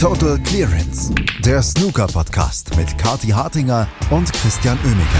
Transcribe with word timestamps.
Total 0.00 0.38
Clearance, 0.44 1.12
der 1.44 1.60
Snooker-Podcast 1.60 2.76
mit 2.76 2.96
Kati 2.98 3.30
Hartinger 3.30 3.88
und 4.10 4.32
Christian 4.32 4.78
Oemeke. 4.84 5.18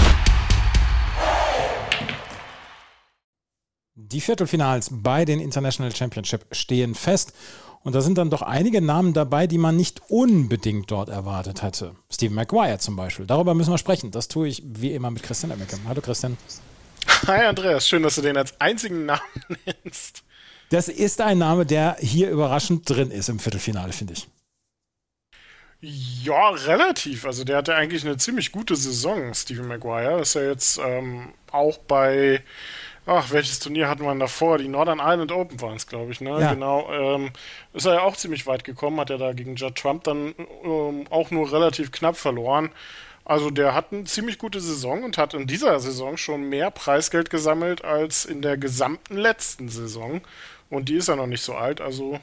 Die 3.97 4.21
Viertelfinals 4.21 4.91
bei 4.93 5.25
den 5.25 5.41
International 5.41 5.93
Championship 5.93 6.47
stehen 6.53 6.95
fest. 6.95 7.33
Und 7.83 7.97
da 7.97 8.03
sind 8.03 8.19
dann 8.19 8.31
doch 8.31 8.43
einige 8.43 8.81
Namen 8.81 9.15
dabei, 9.15 9.49
die 9.49 9.59
man 9.59 9.77
nicht 9.77 10.01
unbedingt 10.11 10.89
dort 10.93 11.09
erwartet 11.09 11.63
hätte. 11.63 11.97
Steve 12.09 12.33
Maguire 12.33 12.79
zum 12.79 12.95
Beispiel. 12.95 13.27
Darüber 13.27 13.55
müssen 13.55 13.73
wir 13.73 13.79
sprechen. 13.79 14.13
Das 14.13 14.29
tue 14.29 14.47
ich 14.47 14.63
wie 14.65 14.93
immer 14.93 15.11
mit 15.11 15.25
Christian 15.25 15.51
Oemeke. 15.51 15.77
Hallo 15.89 16.01
Christian. 16.01 16.37
Hi 17.27 17.47
Andreas, 17.47 17.89
schön, 17.89 18.05
dass 18.05 18.15
du 18.15 18.23
den 18.23 18.37
als 18.37 18.61
einzigen 18.61 19.07
Namen 19.07 19.23
nennst. 19.83 20.23
Das 20.71 20.87
ist 20.87 21.21
ein 21.21 21.39
Name, 21.39 21.67
der 21.67 21.97
hier 21.99 22.31
überraschend 22.31 22.89
drin 22.89 23.11
ist 23.11 23.29
im 23.29 23.41
Viertelfinale, 23.41 23.93
finde 23.93 24.13
ich. 24.13 24.29
Ja, 25.81 26.51
relativ. 26.51 27.25
Also 27.25 27.45
der 27.45 27.59
hatte 27.59 27.75
eigentlich 27.75 28.05
eine 28.05 28.17
ziemlich 28.17 28.51
gute 28.51 28.75
Saison, 28.75 29.33
Stephen 29.33 29.69
Maguire. 29.69 30.21
Ist 30.21 30.35
ja 30.35 30.43
jetzt 30.43 30.79
ähm, 30.85 31.33
auch 31.53 31.79
bei, 31.79 32.43
ach, 33.07 33.31
welches 33.31 33.61
Turnier 33.61 33.89
hatten 33.89 34.03
wir 34.03 34.15
davor? 34.17 34.59
Die 34.59 34.67
Northern 34.67 34.99
Ireland 34.99 35.31
Open 35.31 35.61
waren 35.61 35.77
es, 35.77 35.87
glaube 35.87 36.11
ich, 36.11 36.21
ne? 36.21 36.41
Ja. 36.41 36.53
Genau. 36.53 36.91
Ähm, 36.93 37.31
ist 37.75 37.87
er 37.87 37.95
ja 37.95 38.01
auch 38.03 38.17
ziemlich 38.17 38.47
weit 38.49 38.65
gekommen, 38.65 38.99
hat 38.99 39.11
er 39.11 39.19
da 39.19 39.33
gegen 39.33 39.55
Judd 39.55 39.77
Trump 39.77 40.03
dann 40.03 40.35
ähm, 40.65 41.07
auch 41.11 41.31
nur 41.31 41.53
relativ 41.53 41.93
knapp 41.93 42.17
verloren. 42.17 42.71
Also 43.25 43.51
der 43.51 43.75
hat 43.75 43.93
eine 43.93 44.05
ziemlich 44.05 44.39
gute 44.39 44.61
Saison 44.61 45.05
und 45.05 45.17
hat 45.17 45.35
in 45.35 45.47
dieser 45.47 45.79
Saison 45.79 46.17
schon 46.17 46.49
mehr 46.49 46.73
Preisgeld 46.73 47.31
gesammelt 47.31 47.85
als 47.85 48.25
in 48.25 48.43
der 48.43 48.57
gesamten 48.57 49.17
letzten 49.17 49.69
Saison. 49.69 50.23
Und 50.71 50.89
die 50.89 50.97
ist 50.97 51.09
ja 51.09 51.15
noch 51.15 51.27
nicht 51.27 51.43
so 51.43 51.55
alt, 51.55 51.81
also 51.81 52.19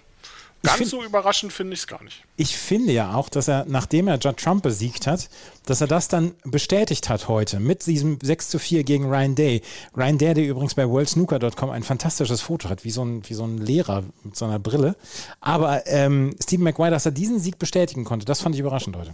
Ganz 0.63 0.77
find, 0.77 0.89
so 0.89 1.03
überraschend 1.03 1.53
finde 1.53 1.73
ich 1.73 1.81
es 1.81 1.87
gar 1.87 2.03
nicht. 2.03 2.23
Ich 2.37 2.57
finde 2.57 2.91
ja 2.91 3.13
auch, 3.13 3.29
dass 3.29 3.47
er, 3.47 3.65
nachdem 3.67 4.07
er 4.07 4.17
Judd 4.17 4.37
Trump 4.37 4.63
besiegt 4.63 5.05
hat, 5.05 5.29
dass 5.65 5.81
er 5.81 5.87
das 5.87 6.07
dann 6.07 6.33
bestätigt 6.43 7.07
hat 7.09 7.27
heute 7.27 7.59
mit 7.59 7.85
diesem 7.85 8.17
6 8.21 8.49
zu 8.49 8.59
4 8.59 8.83
gegen 8.83 9.05
Ryan 9.05 9.35
Day. 9.35 9.61
Ryan 9.95 10.17
Day, 10.17 10.33
der 10.33 10.45
übrigens 10.45 10.73
bei 10.73 10.87
worldsnooker.com 10.87 11.69
ein 11.69 11.83
fantastisches 11.83 12.41
Foto 12.41 12.69
hat, 12.69 12.83
wie 12.83 12.91
so 12.91 13.03
ein, 13.03 13.27
wie 13.29 13.33
so 13.33 13.43
ein 13.43 13.59
Lehrer 13.59 14.03
mit 14.23 14.35
so 14.35 14.45
einer 14.45 14.59
Brille. 14.59 14.95
Aber 15.39 15.85
ähm, 15.87 16.35
Stephen 16.41 16.63
McGuire, 16.63 16.91
dass 16.91 17.05
er 17.05 17.11
diesen 17.11 17.39
Sieg 17.39 17.59
bestätigen 17.59 18.03
konnte, 18.03 18.25
das 18.25 18.41
fand 18.41 18.55
ich 18.55 18.61
überraschend 18.61 18.95
heute. 18.95 19.13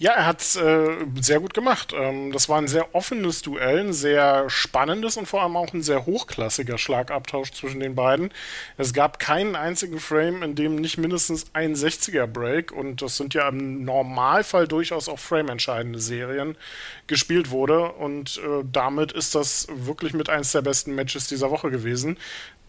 Ja, 0.00 0.12
er 0.12 0.26
hat 0.26 0.40
es 0.40 0.54
äh, 0.54 0.96
sehr 1.20 1.40
gut 1.40 1.54
gemacht. 1.54 1.92
Ähm, 1.92 2.30
das 2.30 2.48
war 2.48 2.58
ein 2.58 2.68
sehr 2.68 2.94
offenes 2.94 3.42
Duell, 3.42 3.80
ein 3.80 3.92
sehr 3.92 4.48
spannendes 4.48 5.16
und 5.16 5.26
vor 5.26 5.42
allem 5.42 5.56
auch 5.56 5.74
ein 5.74 5.82
sehr 5.82 6.06
hochklassiger 6.06 6.78
Schlagabtausch 6.78 7.50
zwischen 7.50 7.80
den 7.80 7.96
beiden. 7.96 8.30
Es 8.76 8.92
gab 8.92 9.18
keinen 9.18 9.56
einzigen 9.56 9.98
Frame, 9.98 10.44
in 10.44 10.54
dem 10.54 10.76
nicht 10.76 10.98
mindestens 10.98 11.46
ein 11.52 11.74
60er 11.74 12.28
Break, 12.28 12.70
und 12.70 13.02
das 13.02 13.16
sind 13.16 13.34
ja 13.34 13.48
im 13.48 13.84
Normalfall 13.84 14.68
durchaus 14.68 15.08
auch 15.08 15.18
frame-entscheidende 15.18 15.98
Serien, 15.98 16.56
gespielt 17.08 17.50
wurde. 17.50 17.90
Und 17.90 18.38
äh, 18.38 18.64
damit 18.70 19.10
ist 19.10 19.34
das 19.34 19.66
wirklich 19.68 20.12
mit 20.12 20.28
eins 20.28 20.52
der 20.52 20.62
besten 20.62 20.94
Matches 20.94 21.26
dieser 21.26 21.50
Woche 21.50 21.72
gewesen 21.72 22.18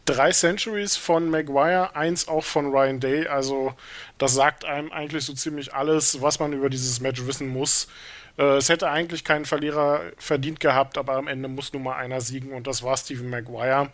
drei 0.10 0.32
Centuries 0.32 0.96
von 0.96 1.30
Maguire, 1.30 1.96
eins 1.96 2.28
auch 2.28 2.44
von 2.44 2.72
Ryan 2.72 3.00
Day. 3.00 3.28
Also 3.28 3.76
das 4.18 4.34
sagt 4.34 4.66
einem 4.66 4.92
eigentlich 4.92 5.26
so 5.26 5.34
ziemlich 5.34 5.74
alles, 5.74 6.22
was 6.22 6.40
man 6.40 6.52
über 6.54 6.70
dieses 6.70 7.00
Match 7.00 7.26
wissen 7.28 7.48
muss. 7.48 7.88
Äh, 8.38 8.58
es 8.58 8.70
hätte 8.70 8.90
eigentlich 8.90 9.24
keinen 9.24 9.46
Verlierer 9.46 10.02
verdient 10.18 10.60
gehabt, 10.60 10.98
aber 10.98 11.14
am 11.14 11.28
Ende 11.28 11.48
muss 11.48 11.74
nur 11.74 11.84
mal 11.84 11.96
einer 11.98 12.22
siegen 12.22 12.54
und 12.54 12.66
das 12.66 12.82
war 12.82 12.98
Steven 12.98 13.30
Maguire, 13.30 13.92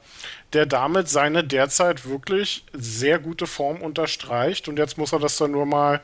der 0.54 0.66
damit 0.66 1.10
seine 1.10 1.44
derzeit 1.44 2.08
wirklich 2.08 2.64
sehr 2.72 3.20
gute 3.20 3.46
Form 3.46 3.82
unterstreicht 3.82 4.70
und 4.70 4.80
jetzt 4.80 4.98
muss 4.98 5.12
er 5.12 5.20
das 5.20 5.36
dann 5.38 5.52
nur 5.52 5.66
mal 5.66 6.02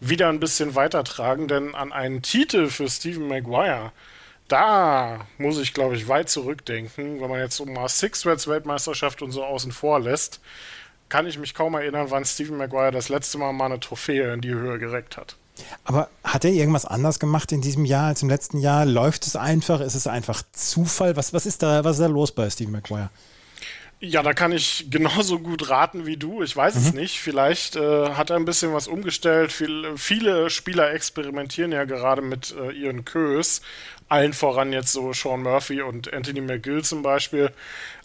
wieder 0.00 0.30
ein 0.30 0.40
bisschen 0.40 0.74
weitertragen, 0.74 1.48
denn 1.48 1.74
an 1.74 1.92
einen 1.92 2.22
Titel 2.22 2.68
für 2.68 2.88
Steven 2.88 3.28
Maguire 3.28 3.92
da 4.50 5.26
muss 5.38 5.58
ich, 5.58 5.74
glaube 5.74 5.96
ich, 5.96 6.08
weit 6.08 6.28
zurückdenken. 6.28 7.20
Wenn 7.20 7.30
man 7.30 7.40
jetzt 7.40 7.56
so 7.56 7.64
mal 7.66 7.88
Six 7.88 8.26
Reds 8.26 8.48
Weltmeisterschaft 8.48 9.22
und 9.22 9.30
so 9.30 9.44
außen 9.44 9.72
vor 9.72 10.00
lässt, 10.00 10.40
kann 11.08 11.26
ich 11.26 11.38
mich 11.38 11.54
kaum 11.54 11.74
erinnern, 11.74 12.06
wann 12.10 12.24
Stephen 12.24 12.56
Maguire 12.56 12.92
das 12.92 13.08
letzte 13.08 13.38
Mal 13.38 13.52
mal 13.52 13.66
eine 13.66 13.80
Trophäe 13.80 14.32
in 14.32 14.40
die 14.40 14.50
Höhe 14.50 14.78
gereckt 14.78 15.16
hat. 15.16 15.36
Aber 15.84 16.08
hat 16.24 16.44
er 16.44 16.52
irgendwas 16.52 16.86
anders 16.86 17.18
gemacht 17.18 17.52
in 17.52 17.60
diesem 17.60 17.84
Jahr 17.84 18.06
als 18.06 18.22
im 18.22 18.28
letzten 18.28 18.58
Jahr? 18.58 18.86
Läuft 18.86 19.26
es 19.26 19.36
einfach? 19.36 19.80
Ist 19.80 19.94
es 19.94 20.06
einfach 20.06 20.42
Zufall? 20.52 21.16
Was, 21.16 21.32
was, 21.32 21.46
ist, 21.46 21.62
da, 21.62 21.84
was 21.84 21.96
ist 21.96 22.02
da 22.02 22.06
los 22.06 22.32
bei 22.32 22.48
Stephen 22.48 22.72
Maguire? 22.72 23.10
Ja, 24.02 24.22
da 24.22 24.32
kann 24.32 24.52
ich 24.52 24.86
genauso 24.90 25.38
gut 25.38 25.68
raten 25.68 26.06
wie 26.06 26.16
du. 26.16 26.42
Ich 26.42 26.56
weiß 26.56 26.74
mhm. 26.74 26.80
es 26.80 26.92
nicht. 26.94 27.20
Vielleicht 27.20 27.76
äh, 27.76 28.10
hat 28.10 28.30
er 28.30 28.36
ein 28.36 28.46
bisschen 28.46 28.72
was 28.72 28.88
umgestellt. 28.88 29.52
Viel, 29.52 29.92
viele 29.96 30.48
Spieler 30.48 30.92
experimentieren 30.92 31.72
ja 31.72 31.84
gerade 31.84 32.22
mit 32.22 32.54
äh, 32.58 32.72
ihren 32.72 33.04
Kös 33.04 33.60
allen 34.10 34.32
voran 34.32 34.72
jetzt 34.72 34.92
so 34.92 35.12
Sean 35.12 35.42
Murphy 35.42 35.82
und 35.82 36.12
Anthony 36.12 36.40
McGill 36.40 36.82
zum 36.82 37.02
Beispiel. 37.02 37.50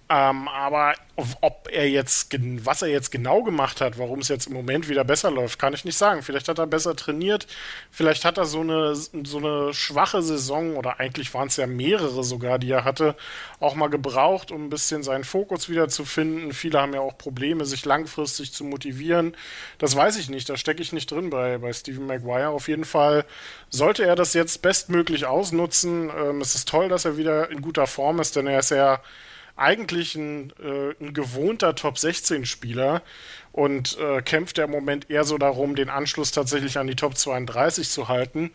Ähm, 0.08 0.48
aber 0.48 0.94
ob 1.42 1.68
er 1.72 1.90
jetzt, 1.90 2.36
was 2.64 2.84
er 2.84 2.90
jetzt 2.90 3.10
genau 3.10 3.42
gemacht 3.42 3.82
hat, 3.82 3.98
warum 3.98 4.20
es 4.20 4.28
jetzt 4.28 4.46
im 4.46 4.54
Moment 4.54 4.88
wieder 4.88 5.04
besser 5.04 5.32
läuft, 5.32 5.58
kann 5.58 5.74
ich 5.74 5.84
nicht 5.84 5.98
sagen. 5.98 6.22
Vielleicht 6.22 6.48
hat 6.48 6.60
er 6.60 6.68
besser 6.68 6.96
trainiert, 6.96 7.48
vielleicht 7.90 8.24
hat 8.24 8.38
er 8.38 8.46
so 8.46 8.60
eine, 8.60 8.94
so 8.96 9.38
eine 9.38 9.74
schwache 9.74 10.22
Saison 10.22 10.76
oder 10.76 11.00
eigentlich 11.00 11.34
waren 11.34 11.48
es 11.48 11.56
ja 11.58 11.66
mehrere 11.66 12.24
sogar, 12.24 12.60
die 12.60 12.70
er 12.70 12.84
hatte, 12.84 13.16
auch 13.60 13.74
mal 13.74 13.88
gebraucht, 13.90 14.52
um 14.52 14.66
ein 14.66 14.70
bisschen 14.70 15.02
seinen 15.02 15.24
Fokus 15.24 15.70
wieder 15.70 15.88
zu 15.88 16.06
finden. 16.06 16.54
Viele 16.54 16.80
haben 16.80 16.94
ja 16.94 17.00
auch 17.00 17.18
Probleme, 17.18 17.66
sich 17.66 17.84
langfristig 17.86 18.54
zu 18.54 18.64
motivieren. 18.64 19.36
Das 19.80 19.96
weiß 19.96 20.18
ich 20.18 20.30
nicht, 20.30 20.50
da 20.50 20.58
stecke 20.58 20.84
ich 20.84 20.94
nicht 20.94 21.10
drin 21.10 21.32
bei, 21.32 21.58
bei 21.58 21.74
Stephen 21.74 22.06
Maguire. 22.06 22.50
Auf 22.50 22.68
jeden 22.68 22.86
Fall 22.86 23.26
sollte 23.72 24.06
er 24.06 24.16
das 24.16 24.36
jetzt 24.36 24.62
bestmöglich 24.62 25.26
ausnutzen. 25.26 26.12
Ähm, 26.16 26.42
es 26.42 26.54
ist 26.54 26.70
toll, 26.70 26.90
dass 26.90 27.06
er 27.06 27.18
wieder 27.18 27.50
in 27.50 27.62
guter 27.62 27.88
Form 27.88 28.20
ist, 28.20 28.36
denn 28.36 28.46
er 28.46 28.60
ist 28.60 28.70
ja 28.70 29.02
eigentlich 29.56 30.16
ein, 30.16 30.52
äh, 30.62 30.94
ein 31.00 31.14
gewohnter 31.14 31.76
Top 31.76 31.98
16 31.98 32.46
Spieler 32.46 33.02
und 33.52 33.98
äh, 33.98 34.22
kämpft 34.22 34.58
ja 34.58 34.66
im 34.66 34.72
Moment 34.72 35.10
eher 35.10 35.24
so 35.24 35.38
darum, 35.38 35.76
den 35.76 35.90
Anschluss 35.90 36.32
tatsächlich 36.32 36.78
an 36.78 36.88
die 36.88 36.96
Top 36.96 37.18
32 37.18 37.90
zu 37.90 38.08
halten. 38.08 38.52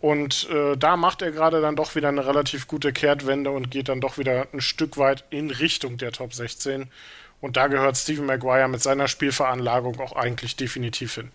Und 0.00 0.48
äh, 0.48 0.78
da 0.78 0.96
macht 0.96 1.20
er 1.20 1.30
gerade 1.30 1.60
dann 1.60 1.76
doch 1.76 1.94
wieder 1.94 2.08
eine 2.08 2.26
relativ 2.26 2.66
gute 2.66 2.92
Kehrtwende 2.92 3.50
und 3.50 3.70
geht 3.70 3.90
dann 3.90 4.00
doch 4.00 4.16
wieder 4.16 4.46
ein 4.54 4.62
Stück 4.62 4.96
weit 4.96 5.24
in 5.28 5.50
Richtung 5.50 5.98
der 5.98 6.12
Top 6.12 6.32
16. 6.32 6.90
Und 7.42 7.56
da 7.58 7.66
gehört 7.66 7.98
Stephen 7.98 8.24
Maguire 8.24 8.68
mit 8.68 8.82
seiner 8.82 9.08
Spielveranlagung 9.08 10.00
auch 10.00 10.12
eigentlich 10.12 10.56
definitiv 10.56 11.14
hin. 11.16 11.30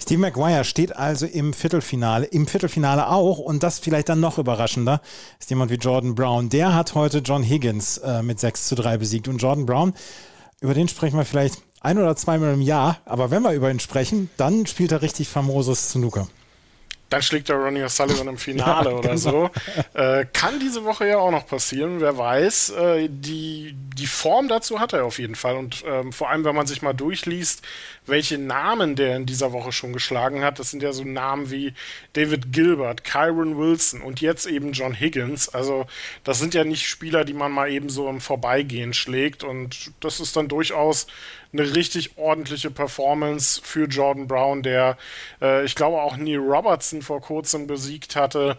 Steve 0.00 0.20
Maguire 0.20 0.64
steht 0.64 0.96
also 0.96 1.26
im 1.26 1.52
Viertelfinale, 1.52 2.26
im 2.26 2.46
Viertelfinale 2.46 3.08
auch. 3.08 3.38
Und 3.38 3.62
das 3.62 3.78
vielleicht 3.78 4.08
dann 4.08 4.20
noch 4.20 4.38
überraschender 4.38 5.00
ist 5.38 5.50
jemand 5.50 5.70
wie 5.70 5.76
Jordan 5.76 6.14
Brown. 6.14 6.48
Der 6.48 6.74
hat 6.74 6.94
heute 6.94 7.18
John 7.18 7.42
Higgins 7.42 7.98
äh, 7.98 8.22
mit 8.22 8.40
6 8.40 8.68
zu 8.68 8.74
3 8.74 8.98
besiegt. 8.98 9.28
Und 9.28 9.38
Jordan 9.38 9.66
Brown, 9.66 9.94
über 10.60 10.74
den 10.74 10.88
sprechen 10.88 11.18
wir 11.18 11.24
vielleicht 11.24 11.62
ein 11.80 11.98
oder 11.98 12.16
zweimal 12.16 12.54
im 12.54 12.62
Jahr, 12.62 12.98
aber 13.04 13.30
wenn 13.30 13.42
wir 13.42 13.52
über 13.52 13.70
ihn 13.70 13.78
sprechen, 13.78 14.28
dann 14.36 14.66
spielt 14.66 14.92
er 14.92 15.02
richtig 15.02 15.28
famoses 15.28 15.90
Snooker 15.90 16.26
dann 17.08 17.22
schlägt 17.22 17.48
er 17.50 17.56
Ronnie 17.56 17.82
O'Sullivan 17.82 18.28
im 18.28 18.38
Finale 18.46 18.90
ja, 18.90 18.96
oder 18.96 19.08
genau. 19.10 19.16
so. 19.16 19.50
Äh, 19.94 20.26
kann 20.32 20.58
diese 20.60 20.84
Woche 20.84 21.06
ja 21.06 21.18
auch 21.18 21.30
noch 21.30 21.46
passieren, 21.46 22.00
wer 22.00 22.18
weiß. 22.18 22.70
Äh, 22.70 23.08
die, 23.10 23.74
die 23.74 24.06
Form 24.06 24.48
dazu 24.48 24.80
hat 24.80 24.92
er 24.92 25.04
auf 25.04 25.18
jeden 25.18 25.36
Fall. 25.36 25.56
Und 25.56 25.84
ähm, 25.86 26.12
vor 26.12 26.30
allem, 26.30 26.44
wenn 26.44 26.54
man 26.54 26.66
sich 26.66 26.82
mal 26.82 26.92
durchliest, 26.92 27.62
welche 28.06 28.38
Namen 28.38 28.96
der 28.96 29.16
in 29.16 29.26
dieser 29.26 29.52
Woche 29.52 29.72
schon 29.72 29.92
geschlagen 29.92 30.44
hat, 30.44 30.58
das 30.58 30.70
sind 30.70 30.82
ja 30.82 30.92
so 30.92 31.04
Namen 31.04 31.50
wie 31.50 31.74
David 32.12 32.52
Gilbert, 32.52 33.04
Kyron 33.04 33.58
Wilson 33.58 34.00
und 34.00 34.20
jetzt 34.20 34.46
eben 34.46 34.72
John 34.72 34.94
Higgins. 34.94 35.48
Also 35.48 35.86
das 36.24 36.38
sind 36.38 36.54
ja 36.54 36.64
nicht 36.64 36.86
Spieler, 36.86 37.24
die 37.24 37.34
man 37.34 37.52
mal 37.52 37.70
eben 37.70 37.88
so 37.88 38.08
im 38.08 38.20
Vorbeigehen 38.20 38.94
schlägt. 38.94 39.44
Und 39.44 39.92
das 40.00 40.20
ist 40.20 40.36
dann 40.36 40.48
durchaus 40.48 41.06
eine 41.52 41.74
richtig 41.74 42.18
ordentliche 42.18 42.70
Performance 42.70 43.60
für 43.62 43.86
Jordan 43.86 44.26
Brown, 44.26 44.62
der 44.62 44.96
äh, 45.40 45.64
ich 45.64 45.74
glaube 45.74 46.00
auch 46.02 46.16
Neil 46.16 46.38
Robertson 46.38 46.95
vor 47.02 47.20
kurzem 47.20 47.66
besiegt 47.66 48.16
hatte. 48.16 48.58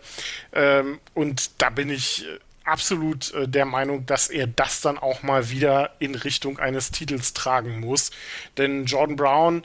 Ähm, 0.53 0.99
und 1.13 1.61
da 1.61 1.69
bin 1.69 1.89
ich 1.89 2.25
äh, 2.25 2.39
absolut 2.63 3.33
äh, 3.33 3.47
der 3.47 3.65
Meinung, 3.65 4.05
dass 4.05 4.29
er 4.29 4.47
das 4.47 4.81
dann 4.81 4.97
auch 4.97 5.23
mal 5.23 5.49
wieder 5.49 5.91
in 5.99 6.15
Richtung 6.15 6.59
eines 6.59 6.91
Titels 6.91 7.33
tragen 7.33 7.79
muss. 7.79 8.11
Denn 8.57 8.85
Jordan 8.85 9.15
Brown 9.15 9.63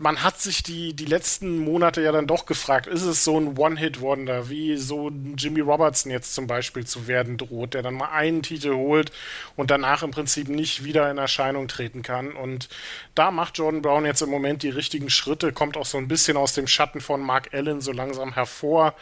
man 0.00 0.22
hat 0.22 0.40
sich 0.40 0.62
die, 0.62 0.94
die 0.94 1.06
letzten 1.06 1.58
Monate 1.58 2.00
ja 2.02 2.12
dann 2.12 2.28
doch 2.28 2.46
gefragt, 2.46 2.86
ist 2.86 3.02
es 3.02 3.24
so 3.24 3.38
ein 3.38 3.58
One-Hit-Wonder, 3.58 4.48
wie 4.48 4.76
so 4.76 5.08
ein 5.08 5.34
Jimmy 5.36 5.60
Robertson 5.60 6.12
jetzt 6.12 6.34
zum 6.34 6.46
Beispiel 6.46 6.86
zu 6.86 7.08
werden 7.08 7.36
droht, 7.36 7.74
der 7.74 7.82
dann 7.82 7.94
mal 7.94 8.10
einen 8.10 8.42
Titel 8.42 8.74
holt 8.74 9.10
und 9.56 9.72
danach 9.72 10.04
im 10.04 10.12
Prinzip 10.12 10.48
nicht 10.48 10.84
wieder 10.84 11.10
in 11.10 11.18
Erscheinung 11.18 11.66
treten 11.66 12.02
kann. 12.02 12.30
Und 12.32 12.68
da 13.16 13.32
macht 13.32 13.58
Jordan 13.58 13.82
Brown 13.82 14.06
jetzt 14.06 14.22
im 14.22 14.30
Moment 14.30 14.62
die 14.62 14.70
richtigen 14.70 15.10
Schritte, 15.10 15.52
kommt 15.52 15.76
auch 15.76 15.86
so 15.86 15.98
ein 15.98 16.06
bisschen 16.06 16.36
aus 16.36 16.54
dem 16.54 16.68
Schatten 16.68 17.00
von 17.00 17.20
Mark 17.20 17.52
Allen 17.52 17.80
so 17.80 17.90
langsam 17.90 18.34
hervor 18.34 18.94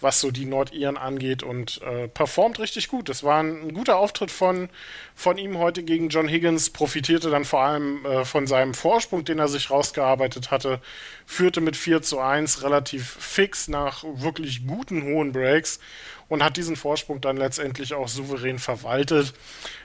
was 0.00 0.20
so 0.20 0.30
die 0.30 0.46
Nordiren 0.46 0.96
angeht 0.96 1.42
und 1.42 1.80
äh, 1.82 2.08
performt 2.08 2.58
richtig 2.58 2.88
gut. 2.88 3.08
Das 3.08 3.22
war 3.22 3.42
ein, 3.42 3.68
ein, 3.68 3.74
guter 3.74 3.98
Auftritt 3.98 4.30
von, 4.30 4.68
von 5.14 5.38
ihm 5.38 5.58
heute 5.58 5.82
gegen 5.82 6.08
John 6.08 6.28
Higgins, 6.28 6.70
profitierte 6.70 7.30
dann 7.30 7.44
vor 7.44 7.60
allem 7.60 8.04
äh, 8.06 8.24
von 8.24 8.46
seinem 8.46 8.74
Vorsprung, 8.74 9.24
den 9.24 9.38
er 9.38 9.48
sich 9.48 9.70
rausgearbeitet 9.70 10.50
hatte, 10.50 10.80
führte 11.26 11.60
mit 11.60 11.76
4 11.76 12.02
zu 12.02 12.20
1 12.20 12.62
relativ 12.62 13.16
fix 13.18 13.68
nach 13.68 14.04
wirklich 14.04 14.66
guten 14.66 15.02
hohen 15.02 15.32
Breaks 15.32 15.80
und 16.30 16.42
hat 16.42 16.56
diesen 16.56 16.76
Vorsprung 16.76 17.20
dann 17.20 17.36
letztendlich 17.36 17.92
auch 17.92 18.08
souverän 18.08 18.58
verwaltet. 18.58 19.34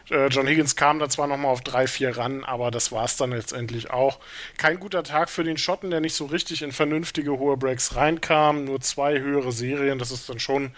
Äh, 0.10 0.28
John 0.28 0.48
Higgins 0.48 0.78
kam 0.78 1.00
da 1.00 1.10
zwar 1.10 1.28
nochmal 1.28 1.52
auf 1.52 1.64
3-4 1.64 2.16
ran, 2.16 2.44
aber 2.46 2.72
das 2.72 2.94
war 2.94 3.04
es 3.04 3.18
dann 3.18 3.32
letztendlich 3.32 3.90
auch. 3.90 4.20
Kein 4.58 4.80
guter 4.80 5.04
Tag 5.04 5.30
für 5.30 5.44
den 5.44 5.58
Schotten, 5.58 5.90
der 5.90 6.00
nicht 6.00 6.14
so 6.14 6.26
richtig 6.28 6.62
in 6.62 6.72
vernünftige 6.72 7.38
hohe 7.40 7.58
Breaks 7.58 7.96
reinkam. 7.96 8.64
Nur 8.64 8.80
zwei 8.80 9.20
höhere 9.20 9.52
Serien, 9.52 10.00
das 10.00 10.12
ist 10.12 10.30
dann 10.30 10.40
schon 10.40 10.72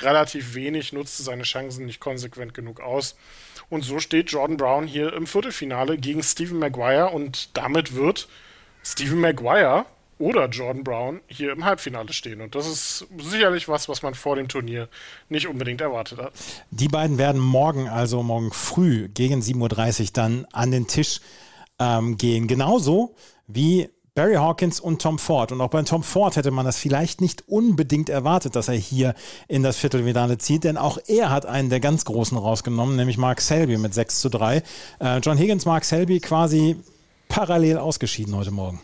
relativ 0.00 0.54
wenig, 0.54 0.92
nutzte 0.92 1.22
seine 1.22 1.44
Chancen 1.44 1.86
nicht 1.86 2.00
konsequent 2.00 2.52
genug 2.52 2.80
aus. 2.80 3.16
Und 3.70 3.82
so 3.82 4.00
steht 4.00 4.30
Jordan 4.30 4.58
Brown 4.58 4.86
hier 4.86 5.14
im 5.14 5.26
Viertelfinale 5.26 5.96
gegen 5.96 6.22
Stephen 6.22 6.58
Maguire 6.58 7.08
und 7.08 7.56
damit 7.56 7.94
wird 7.94 8.28
Stephen 8.82 9.20
Maguire 9.20 9.86
oder 10.18 10.48
Jordan 10.48 10.84
Brown 10.84 11.20
hier 11.26 11.52
im 11.52 11.64
Halbfinale 11.64 12.12
stehen. 12.12 12.40
Und 12.40 12.54
das 12.54 12.66
ist 12.66 13.06
sicherlich 13.18 13.68
was, 13.68 13.88
was 13.88 14.02
man 14.02 14.14
vor 14.14 14.36
dem 14.36 14.48
Turnier 14.48 14.88
nicht 15.28 15.46
unbedingt 15.46 15.80
erwartet 15.80 16.18
hat. 16.18 16.32
Die 16.70 16.88
beiden 16.88 17.18
werden 17.18 17.40
morgen, 17.40 17.88
also 17.88 18.22
morgen 18.22 18.52
früh 18.52 19.08
gegen 19.08 19.40
7.30 19.40 20.00
Uhr 20.02 20.08
dann 20.12 20.46
an 20.52 20.70
den 20.70 20.86
Tisch 20.86 21.20
ähm, 21.78 22.16
gehen. 22.16 22.46
Genauso 22.46 23.14
wie 23.46 23.88
Barry 24.14 24.34
Hawkins 24.34 24.78
und 24.78 25.02
Tom 25.02 25.18
Ford. 25.18 25.50
Und 25.50 25.60
auch 25.60 25.70
bei 25.70 25.82
Tom 25.82 26.04
Ford 26.04 26.36
hätte 26.36 26.52
man 26.52 26.64
das 26.64 26.76
vielleicht 26.76 27.20
nicht 27.20 27.48
unbedingt 27.48 28.08
erwartet, 28.08 28.54
dass 28.54 28.68
er 28.68 28.74
hier 28.74 29.14
in 29.48 29.64
das 29.64 29.76
Viertelfinale 29.76 30.38
zieht, 30.38 30.62
denn 30.62 30.76
auch 30.76 30.98
er 31.08 31.30
hat 31.30 31.46
einen 31.46 31.68
der 31.68 31.80
ganz 31.80 32.04
Großen 32.04 32.38
rausgenommen, 32.38 32.94
nämlich 32.94 33.18
Mark 33.18 33.40
Selby 33.40 33.76
mit 33.76 33.92
6 33.92 34.20
zu 34.20 34.28
3. 34.28 34.62
Äh, 35.00 35.18
John 35.18 35.36
Higgins, 35.36 35.66
Mark 35.66 35.84
Selby 35.84 36.20
quasi 36.20 36.76
parallel 37.28 37.78
ausgeschieden 37.78 38.36
heute 38.36 38.52
Morgen. 38.52 38.80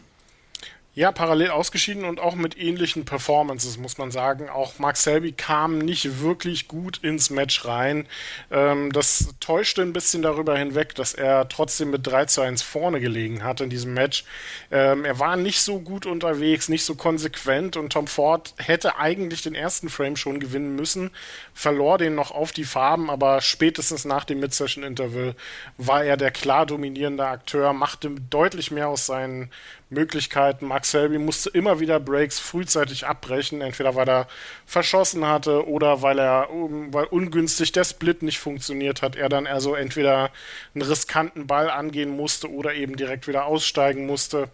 Ja, 0.92 1.12
parallel 1.12 1.50
ausgeschieden 1.50 2.04
und 2.04 2.18
auch 2.18 2.34
mit 2.34 2.58
ähnlichen 2.58 3.04
Performances, 3.04 3.78
muss 3.78 3.96
man 3.96 4.10
sagen. 4.10 4.48
Auch 4.48 4.80
Mark 4.80 4.96
Selby 4.96 5.30
kam 5.30 5.78
nicht 5.78 6.20
wirklich 6.20 6.66
gut 6.66 6.98
ins 6.98 7.30
Match 7.30 7.64
rein. 7.64 8.08
Ähm, 8.50 8.90
das 8.90 9.28
täuschte 9.38 9.82
ein 9.82 9.92
bisschen 9.92 10.22
darüber 10.22 10.58
hinweg, 10.58 10.96
dass 10.96 11.14
er 11.14 11.48
trotzdem 11.48 11.92
mit 11.92 12.04
3 12.08 12.24
zu 12.24 12.40
1 12.40 12.62
vorne 12.62 12.98
gelegen 12.98 13.44
hat 13.44 13.60
in 13.60 13.70
diesem 13.70 13.94
Match. 13.94 14.24
Ähm, 14.72 15.04
er 15.04 15.20
war 15.20 15.36
nicht 15.36 15.60
so 15.60 15.78
gut 15.78 16.06
unterwegs, 16.06 16.68
nicht 16.68 16.84
so 16.84 16.96
konsequent 16.96 17.76
und 17.76 17.92
Tom 17.92 18.08
Ford 18.08 18.52
hätte 18.58 18.96
eigentlich 18.96 19.42
den 19.42 19.54
ersten 19.54 19.90
Frame 19.90 20.16
schon 20.16 20.40
gewinnen 20.40 20.74
müssen, 20.74 21.12
verlor 21.54 21.98
den 21.98 22.16
noch 22.16 22.32
auf 22.32 22.50
die 22.50 22.64
Farben, 22.64 23.10
aber 23.10 23.42
spätestens 23.42 24.04
nach 24.04 24.24
dem 24.24 24.40
Mid-Session-Interval 24.40 25.36
war 25.78 26.02
er 26.02 26.16
der 26.16 26.32
klar 26.32 26.66
dominierende 26.66 27.26
Akteur, 27.26 27.72
machte 27.72 28.10
deutlich 28.28 28.72
mehr 28.72 28.88
aus 28.88 29.06
seinen 29.06 29.52
Möglichkeiten. 29.90 30.66
Mark 30.66 30.86
Selby 30.86 31.18
musste 31.18 31.50
immer 31.50 31.80
wieder 31.80 32.00
Breaks 32.00 32.38
frühzeitig 32.38 33.06
abbrechen, 33.06 33.60
entweder 33.60 33.94
weil 33.94 34.08
er 34.08 34.28
verschossen 34.64 35.26
hatte 35.26 35.68
oder 35.68 36.00
weil 36.00 36.18
er 36.18 36.48
weil 36.50 37.06
ungünstig 37.06 37.72
der 37.72 37.84
Split 37.84 38.22
nicht 38.22 38.38
funktioniert 38.38 39.02
hat. 39.02 39.16
Er 39.16 39.28
dann 39.28 39.46
also 39.46 39.74
entweder 39.74 40.30
einen 40.74 40.82
riskanten 40.82 41.46
Ball 41.46 41.68
angehen 41.68 42.16
musste 42.16 42.50
oder 42.50 42.74
eben 42.74 42.96
direkt 42.96 43.26
wieder 43.26 43.44
aussteigen 43.44 44.06
musste. 44.06 44.48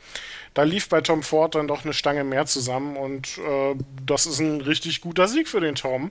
Da 0.55 0.63
lief 0.63 0.89
bei 0.89 1.03
Tom 1.03 1.23
Ford 1.23 1.55
dann 1.55 1.69
doch 1.69 1.85
eine 1.85 1.93
Stange 1.93 2.25
mehr 2.25 2.47
zusammen 2.47 2.97
und 2.97 3.39
äh, 3.39 3.75
das 4.05 4.25
ist 4.25 4.39
ein 4.39 4.63
richtig 4.63 5.03
guter 5.03 5.29
Sieg 5.29 5.49
für 5.49 5.61
den 5.61 5.75
Tom. 5.75 6.11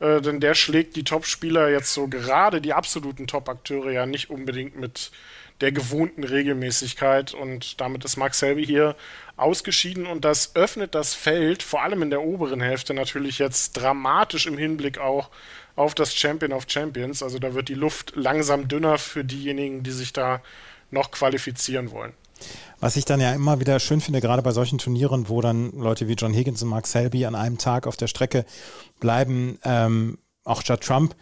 Äh, 0.00 0.20
denn 0.20 0.40
der 0.40 0.54
schlägt 0.54 0.96
die 0.96 1.04
Top-Spieler 1.04 1.68
jetzt 1.68 1.92
so 1.92 2.08
gerade 2.08 2.60
die 2.60 2.72
absoluten 2.72 3.26
Top-Akteure 3.26 3.90
ja 3.92 4.06
nicht 4.06 4.30
unbedingt 4.30 4.76
mit 4.76 5.12
der 5.62 5.72
gewohnten 5.72 6.24
Regelmäßigkeit 6.24 7.32
und 7.32 7.80
damit 7.80 8.04
ist 8.04 8.16
Mark 8.16 8.34
Selby 8.34 8.66
hier 8.66 8.96
ausgeschieden 9.36 10.06
und 10.06 10.24
das 10.24 10.54
öffnet 10.54 10.94
das 10.94 11.14
Feld, 11.14 11.62
vor 11.62 11.82
allem 11.82 12.02
in 12.02 12.10
der 12.10 12.22
oberen 12.22 12.60
Hälfte 12.60 12.92
natürlich 12.92 13.38
jetzt 13.38 13.72
dramatisch 13.72 14.46
im 14.46 14.58
Hinblick 14.58 14.98
auch 14.98 15.30
auf 15.76 15.94
das 15.94 16.14
Champion 16.14 16.52
of 16.52 16.64
Champions. 16.68 17.22
Also 17.22 17.38
da 17.38 17.54
wird 17.54 17.68
die 17.68 17.74
Luft 17.74 18.12
langsam 18.16 18.68
dünner 18.68 18.98
für 18.98 19.24
diejenigen, 19.24 19.82
die 19.82 19.92
sich 19.92 20.12
da 20.12 20.42
noch 20.90 21.10
qualifizieren 21.10 21.92
wollen. 21.92 22.12
Was 22.80 22.96
ich 22.96 23.04
dann 23.04 23.20
ja 23.20 23.32
immer 23.32 23.60
wieder 23.60 23.78
schön 23.78 24.00
finde, 24.00 24.20
gerade 24.20 24.42
bei 24.42 24.50
solchen 24.50 24.78
Turnieren, 24.78 25.28
wo 25.28 25.40
dann 25.40 25.70
Leute 25.70 26.08
wie 26.08 26.14
John 26.14 26.34
Higgins 26.34 26.62
und 26.62 26.68
Mark 26.68 26.88
Selby 26.88 27.24
an 27.24 27.36
einem 27.36 27.56
Tag 27.56 27.86
auf 27.86 27.96
der 27.96 28.08
Strecke 28.08 28.44
bleiben, 28.98 29.58
ähm, 29.64 30.18
auch 30.44 30.62
Judd 30.64 30.82
Trump, 30.82 31.14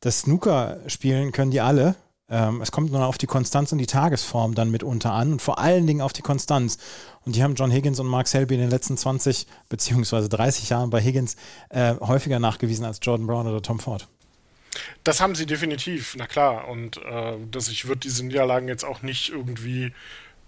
das 0.00 0.20
Snooker 0.20 0.80
spielen 0.86 1.30
können 1.30 1.50
die 1.50 1.60
alle. 1.60 1.94
Ähm, 2.32 2.62
es 2.62 2.72
kommt 2.72 2.90
nur 2.90 3.04
auf 3.04 3.18
die 3.18 3.26
Konstanz 3.26 3.72
und 3.72 3.78
die 3.78 3.86
Tagesform 3.86 4.54
dann 4.54 4.70
mitunter 4.70 5.12
an 5.12 5.32
und 5.32 5.42
vor 5.42 5.58
allen 5.58 5.86
Dingen 5.86 6.00
auf 6.00 6.14
die 6.14 6.22
Konstanz. 6.22 6.78
Und 7.26 7.36
die 7.36 7.42
haben 7.42 7.54
John 7.54 7.70
Higgins 7.70 8.00
und 8.00 8.06
Mark 8.06 8.26
Selby 8.26 8.54
in 8.54 8.60
den 8.60 8.70
letzten 8.70 8.96
20 8.96 9.46
beziehungsweise 9.68 10.30
30 10.30 10.70
Jahren 10.70 10.88
bei 10.88 11.02
Higgins 11.02 11.36
äh, 11.68 11.94
häufiger 12.00 12.38
nachgewiesen 12.38 12.86
als 12.86 13.00
Jordan 13.02 13.26
Brown 13.26 13.46
oder 13.46 13.60
Tom 13.60 13.78
Ford. 13.78 14.08
Das 15.04 15.20
haben 15.20 15.34
sie 15.34 15.44
definitiv, 15.44 16.14
na 16.16 16.26
klar. 16.26 16.68
Und 16.68 16.96
äh, 16.96 17.36
dass 17.50 17.68
ich 17.68 17.86
würde 17.86 18.00
diese 18.00 18.24
Niederlagen 18.24 18.66
jetzt 18.66 18.84
auch 18.84 19.02
nicht 19.02 19.28
irgendwie 19.28 19.92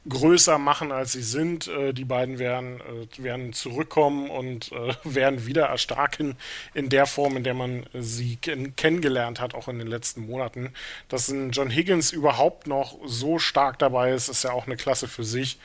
größer 0.08 0.58
machen, 0.58 0.92
als 0.92 1.12
sie 1.12 1.22
sind. 1.22 1.68
Äh, 1.68 1.92
die 1.92 2.04
beiden 2.04 2.38
werden, 2.38 2.80
äh, 2.80 3.22
werden 3.22 3.52
zurückkommen 3.52 4.30
und 4.30 4.72
äh, 4.72 4.94
werden 5.04 5.46
wieder 5.46 5.66
erstarken 5.66 6.36
in 6.74 6.88
der 6.88 7.06
Form, 7.06 7.36
in 7.36 7.44
der 7.44 7.54
man 7.54 7.86
sie 7.94 8.36
ken 8.36 8.76
kennengelernt 8.76 9.40
hat, 9.40 9.54
auch 9.54 9.68
in 9.68 9.78
den 9.78 9.88
letzten 9.88 10.26
Monaten. 10.26 10.72
Dass 11.08 11.28
ein 11.28 11.50
John 11.50 11.70
Higgins 11.70 12.12
überhaupt 12.12 12.66
noch 12.66 12.98
so 13.04 13.38
stark 13.38 13.78
dabei 13.78 14.12
ist, 14.12 14.28
ist 14.28 14.44
ja 14.44 14.52
auch 14.52 14.66
eine 14.66 14.76
Klasse 14.76 15.08
für 15.08 15.24
sich. 15.24 15.58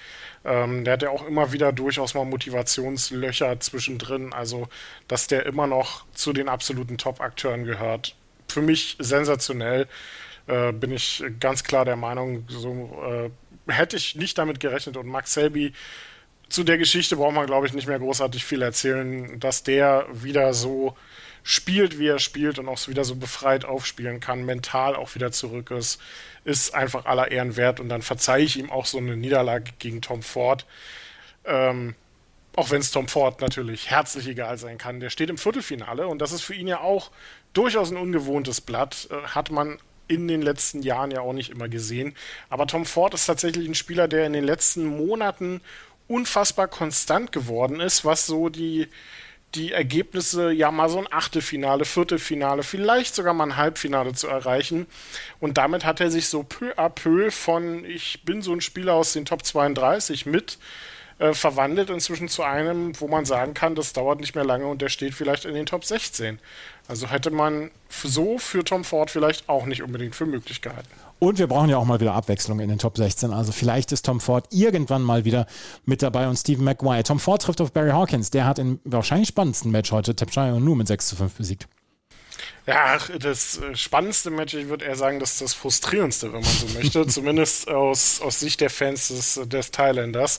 Ähm, 0.45 0.85
der 0.85 0.93
hat 0.93 1.01
ja 1.01 1.09
auch 1.09 1.25
immer 1.25 1.51
wieder 1.51 1.73
durchaus 1.73 2.13
mal 2.13 2.25
Motivationslöcher 2.25 3.59
zwischendrin. 3.59 4.33
Also, 4.33 4.69
dass 5.07 5.27
der 5.27 5.45
immer 5.45 5.67
noch 5.67 6.05
zu 6.13 6.33
den 6.33 6.49
absoluten 6.49 6.97
Top-Akteuren 6.97 7.65
gehört. 7.65 8.15
Für 8.47 8.61
mich 8.61 8.95
sensationell. 8.99 9.87
Äh, 10.47 10.71
bin 10.71 10.91
ich 10.91 11.23
ganz 11.39 11.63
klar 11.63 11.85
der 11.85 11.95
Meinung, 11.95 12.45
so 12.47 12.99
äh, 13.07 13.29
hätte 13.71 13.97
ich 13.97 14.15
nicht 14.15 14.37
damit 14.37 14.59
gerechnet. 14.59 14.97
Und 14.97 15.07
Max 15.07 15.33
Selby, 15.33 15.73
zu 16.49 16.63
der 16.63 16.77
Geschichte 16.77 17.15
braucht 17.15 17.35
man, 17.35 17.45
glaube 17.45 17.67
ich, 17.67 17.73
nicht 17.73 17.87
mehr 17.87 17.99
großartig 17.99 18.43
viel 18.43 18.61
erzählen, 18.61 19.39
dass 19.39 19.63
der 19.63 20.07
wieder 20.11 20.53
so 20.53 20.95
spielt, 21.43 21.99
wie 21.99 22.07
er 22.07 22.19
spielt 22.19 22.59
und 22.59 22.67
auch 22.67 22.87
wieder 22.87 23.03
so 23.03 23.15
befreit 23.15 23.65
aufspielen 23.65 24.19
kann, 24.19 24.45
mental 24.45 24.95
auch 24.95 25.15
wieder 25.15 25.31
zurück 25.31 25.71
ist, 25.71 26.01
ist 26.43 26.73
einfach 26.73 27.05
aller 27.05 27.31
Ehren 27.31 27.55
wert. 27.55 27.79
Und 27.79 27.89
dann 27.89 28.01
verzeihe 28.01 28.43
ich 28.43 28.57
ihm 28.57 28.69
auch 28.69 28.85
so 28.85 28.97
eine 28.97 29.15
Niederlage 29.15 29.71
gegen 29.79 30.01
Tom 30.01 30.21
Ford. 30.21 30.65
Ähm, 31.45 31.95
auch 32.55 32.71
wenn 32.71 32.81
es 32.81 32.91
Tom 32.91 33.07
Ford 33.07 33.41
natürlich 33.41 33.89
herzlich 33.89 34.27
egal 34.27 34.57
sein 34.57 34.77
kann. 34.77 34.99
Der 34.99 35.09
steht 35.09 35.29
im 35.29 35.37
Viertelfinale 35.37 36.07
und 36.07 36.19
das 36.19 36.31
ist 36.31 36.41
für 36.41 36.55
ihn 36.55 36.67
ja 36.67 36.81
auch 36.81 37.11
durchaus 37.53 37.91
ein 37.91 37.97
ungewohntes 37.97 38.61
Blatt. 38.61 39.07
Äh, 39.11 39.27
hat 39.29 39.51
man 39.51 39.77
in 40.09 40.27
den 40.27 40.41
letzten 40.41 40.81
Jahren 40.81 41.11
ja 41.11 41.21
auch 41.21 41.33
nicht 41.33 41.51
immer 41.51 41.69
gesehen. 41.69 42.15
Aber 42.49 42.67
Tom 42.67 42.85
Ford 42.85 43.13
ist 43.13 43.27
tatsächlich 43.27 43.67
ein 43.67 43.75
Spieler, 43.75 44.09
der 44.09 44.25
in 44.25 44.33
den 44.33 44.43
letzten 44.43 44.85
Monaten 44.85 45.61
unfassbar 46.07 46.67
konstant 46.67 47.31
geworden 47.31 47.79
ist, 47.79 48.03
was 48.03 48.25
so 48.25 48.49
die, 48.49 48.87
die 49.55 49.71
Ergebnisse, 49.71 50.51
ja 50.51 50.71
mal 50.71 50.89
so 50.89 50.97
ein 50.97 51.11
Achtelfinale, 51.11 51.85
Viertelfinale, 51.85 52.63
vielleicht 52.63 53.13
sogar 53.13 53.33
mal 53.33 53.45
ein 53.45 53.57
Halbfinale 53.57 54.13
zu 54.13 54.27
erreichen. 54.27 54.87
Und 55.39 55.57
damit 55.57 55.85
hat 55.85 56.01
er 56.01 56.09
sich 56.09 56.27
so 56.27 56.43
peu 56.43 56.73
à 56.77 56.89
peu 56.89 57.29
von, 57.29 57.85
ich 57.85 58.23
bin 58.25 58.41
so 58.41 58.51
ein 58.51 58.61
Spieler 58.61 58.95
aus 58.95 59.13
den 59.13 59.25
Top 59.25 59.45
32 59.45 60.25
mit 60.25 60.57
äh, 61.19 61.33
verwandelt 61.33 61.89
inzwischen 61.89 62.29
zu 62.29 62.43
einem, 62.43 62.99
wo 62.99 63.07
man 63.07 63.25
sagen 63.25 63.53
kann, 63.53 63.75
das 63.75 63.93
dauert 63.93 64.19
nicht 64.21 64.35
mehr 64.35 64.45
lange 64.45 64.65
und 64.65 64.81
der 64.81 64.89
steht 64.89 65.13
vielleicht 65.13 65.45
in 65.45 65.53
den 65.53 65.65
Top 65.65 65.85
16. 65.85 66.39
Also 66.87 67.07
hätte 67.07 67.29
man 67.29 67.71
so 67.89 68.37
für 68.37 68.63
Tom 68.63 68.83
Ford 68.83 69.11
vielleicht 69.11 69.47
auch 69.47 69.65
nicht 69.65 69.83
unbedingt 69.83 70.15
für 70.15 70.25
möglich 70.25 70.61
gehalten. 70.61 70.89
Und 71.19 71.37
wir 71.37 71.47
brauchen 71.47 71.69
ja 71.69 71.77
auch 71.77 71.85
mal 71.85 71.99
wieder 71.99 72.13
Abwechslung 72.13 72.61
in 72.61 72.69
den 72.69 72.79
Top 72.79 72.95
16. 72.95 73.33
Also 73.33 73.51
vielleicht 73.51 73.91
ist 73.91 74.05
Tom 74.05 74.21
Ford 74.21 74.47
irgendwann 74.51 75.03
mal 75.03 75.25
wieder 75.25 75.45
mit 75.85 76.01
dabei 76.01 76.29
und 76.29 76.37
Stephen 76.37 76.63
Maguire. 76.63 77.03
Tom 77.03 77.19
Ford 77.19 77.41
trifft 77.41 77.59
auf 77.59 77.73
Barry 77.73 77.91
Hawkins. 77.91 78.31
Der 78.31 78.45
hat 78.45 78.57
im 78.57 78.79
wahrscheinlich 78.85 79.27
spannendsten 79.27 79.71
Match 79.71 79.91
heute 79.91 80.15
Tapshire 80.15 80.55
und 80.55 80.63
nur 80.63 80.77
mit 80.77 80.87
6 80.87 81.09
zu 81.09 81.15
5 81.17 81.33
besiegt. 81.33 81.67
Ja, 82.69 82.99
das 83.17 83.57
äh, 83.57 83.75
spannendste 83.75 84.29
Match, 84.29 84.53
ich 84.53 84.69
würde 84.69 84.85
eher 84.85 84.95
sagen, 84.95 85.19
das 85.19 85.31
ist 85.33 85.41
das 85.41 85.53
frustrierendste, 85.55 86.31
wenn 86.31 86.41
man 86.41 86.51
so 86.51 86.67
möchte. 86.67 87.07
Zumindest 87.07 87.67
aus, 87.67 88.21
aus 88.21 88.39
Sicht 88.39 88.61
der 88.61 88.69
Fans 88.69 89.07
des, 89.07 89.39
des 89.49 89.71
Thailänders, 89.71 90.37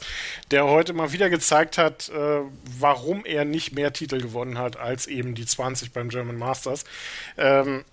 der 0.53 0.67
heute 0.67 0.93
mal 0.93 1.11
wieder 1.13 1.29
gezeigt 1.29 1.77
hat, 1.77 2.09
äh, 2.11 2.41
warum 2.79 3.25
er 3.25 3.45
nicht 3.45 3.73
mehr 3.73 3.93
Titel 3.93 4.21
gewonnen 4.21 4.59
hat 4.59 4.77
als 4.77 5.09
eben 5.09 5.35
die 5.35 5.45
20 5.45 5.93
beim 5.93 6.09
German 6.09 6.39
Masters. 6.39 6.85
Ähm, 7.37 7.85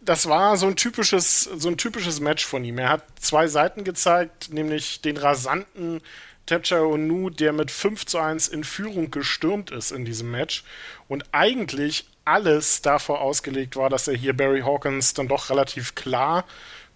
das 0.00 0.28
war 0.28 0.56
so 0.56 0.66
ein 0.66 0.76
typisches, 0.76 1.42
so 1.42 1.68
ein 1.68 1.76
typisches 1.76 2.20
Match 2.20 2.46
von 2.46 2.64
ihm. 2.64 2.78
Er 2.78 2.88
hat 2.88 3.02
zwei 3.20 3.48
Seiten 3.48 3.84
gezeigt, 3.84 4.50
nämlich 4.50 5.02
den 5.02 5.18
rasanten 5.18 6.00
Tapcha 6.46 6.80
Onu, 6.80 7.30
der 7.30 7.52
mit 7.52 7.70
5 7.70 8.06
zu 8.06 8.18
1 8.18 8.48
in 8.48 8.64
Führung 8.64 9.10
gestürmt 9.10 9.70
ist 9.70 9.92
in 9.92 10.04
diesem 10.04 10.30
Match 10.30 10.64
und 11.08 11.24
eigentlich 11.32 12.06
alles 12.24 12.82
davor 12.82 13.20
ausgelegt 13.20 13.76
war, 13.76 13.90
dass 13.90 14.08
er 14.08 14.14
hier 14.14 14.36
Barry 14.36 14.60
Hawkins 14.60 15.14
dann 15.14 15.28
doch 15.28 15.50
relativ 15.50 15.94
klar 15.94 16.44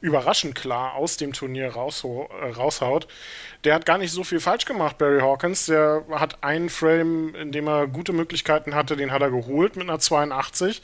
überraschend 0.00 0.54
klar 0.54 0.94
aus 0.94 1.16
dem 1.16 1.32
Turnier 1.32 1.66
äh, 1.66 2.50
raushaut. 2.50 3.08
Der 3.64 3.74
hat 3.74 3.86
gar 3.86 3.98
nicht 3.98 4.12
so 4.12 4.22
viel 4.22 4.40
falsch 4.40 4.64
gemacht, 4.64 4.98
Barry 4.98 5.20
Hawkins. 5.20 5.66
Der 5.66 6.04
hat 6.10 6.42
einen 6.42 6.68
Frame, 6.68 7.34
in 7.34 7.52
dem 7.52 7.66
er 7.66 7.88
gute 7.88 8.12
Möglichkeiten 8.12 8.74
hatte, 8.74 8.96
den 8.96 9.10
hat 9.10 9.22
er 9.22 9.30
geholt 9.30 9.76
mit 9.76 9.88
einer 9.88 9.98
82. 9.98 10.82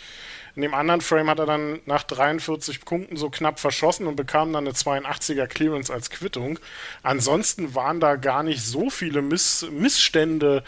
In 0.56 0.62
dem 0.62 0.74
anderen 0.74 1.00
Frame 1.00 1.30
hat 1.30 1.40
er 1.40 1.46
dann 1.46 1.80
nach 1.84 2.04
43 2.04 2.84
Punkten 2.84 3.16
so 3.16 3.28
knapp 3.28 3.58
verschossen 3.58 4.06
und 4.06 4.14
bekam 4.14 4.52
dann 4.52 4.64
eine 4.66 4.74
82er 4.74 5.46
Clearance 5.46 5.92
als 5.92 6.10
Quittung. 6.10 6.60
Ansonsten 7.02 7.74
waren 7.74 7.98
da 7.98 8.14
gar 8.16 8.42
nicht 8.44 8.62
so 8.62 8.88
viele 8.88 9.20
Miss 9.20 9.66
Missstände, 9.70 10.62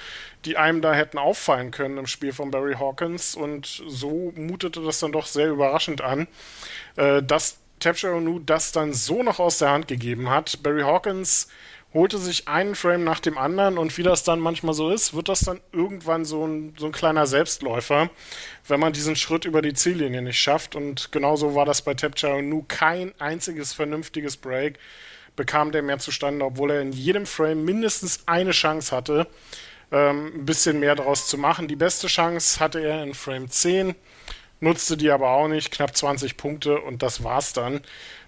die 0.44 0.56
einem 0.56 0.80
da 0.80 0.92
hätten 0.92 1.18
auffallen 1.18 1.70
können 1.70 1.98
im 1.98 2.06
Spiel 2.06 2.32
von 2.32 2.50
Barry 2.50 2.74
Hawkins 2.74 3.36
und 3.36 3.82
so 3.86 4.32
mutete 4.36 4.82
das 4.82 4.98
dann 4.98 5.12
doch 5.12 5.26
sehr 5.26 5.48
überraschend 5.48 6.00
an, 6.00 6.26
äh, 6.96 7.22
dass 7.22 7.58
Tapshire 7.78 8.20
Nu 8.20 8.38
das 8.38 8.72
dann 8.72 8.92
so 8.92 9.22
noch 9.22 9.38
aus 9.38 9.58
der 9.58 9.70
Hand 9.70 9.86
gegeben 9.86 10.30
hat. 10.30 10.62
Barry 10.62 10.82
Hawkins 10.82 11.48
holte 11.96 12.18
sich 12.18 12.46
einen 12.46 12.74
Frame 12.74 13.04
nach 13.04 13.20
dem 13.20 13.38
anderen 13.38 13.78
und 13.78 13.96
wie 13.96 14.02
das 14.02 14.22
dann 14.22 14.38
manchmal 14.38 14.74
so 14.74 14.90
ist, 14.90 15.14
wird 15.14 15.28
das 15.28 15.40
dann 15.40 15.60
irgendwann 15.72 16.24
so 16.24 16.46
ein, 16.46 16.74
so 16.78 16.86
ein 16.86 16.92
kleiner 16.92 17.26
Selbstläufer, 17.26 18.10
wenn 18.68 18.78
man 18.78 18.92
diesen 18.92 19.16
Schritt 19.16 19.46
über 19.46 19.62
die 19.62 19.72
Ziellinie 19.72 20.20
nicht 20.22 20.38
schafft. 20.38 20.76
Und 20.76 21.10
genauso 21.10 21.54
war 21.54 21.64
das 21.64 21.82
bei 21.82 21.94
Tapchara 21.94 22.42
Nu 22.42 22.64
kein 22.68 23.18
einziges 23.18 23.72
vernünftiges 23.72 24.36
Break 24.36 24.78
bekam 25.36 25.72
der 25.72 25.82
mehr 25.82 25.98
zustande, 25.98 26.44
obwohl 26.44 26.70
er 26.70 26.82
in 26.82 26.92
jedem 26.92 27.26
Frame 27.26 27.64
mindestens 27.64 28.20
eine 28.26 28.52
Chance 28.52 28.94
hatte, 28.94 29.26
ähm, 29.90 30.32
ein 30.34 30.46
bisschen 30.46 30.80
mehr 30.80 30.94
daraus 30.94 31.26
zu 31.28 31.38
machen. 31.38 31.68
Die 31.68 31.76
beste 31.76 32.06
Chance 32.06 32.60
hatte 32.60 32.80
er 32.80 33.02
in 33.02 33.14
Frame 33.14 33.50
10 33.50 33.94
nutzte 34.60 34.96
die 34.96 35.10
aber 35.10 35.30
auch 35.30 35.48
nicht, 35.48 35.70
knapp 35.70 35.96
20 35.96 36.36
Punkte 36.36 36.80
und 36.80 37.02
das 37.02 37.22
war's 37.22 37.52
dann. 37.52 37.80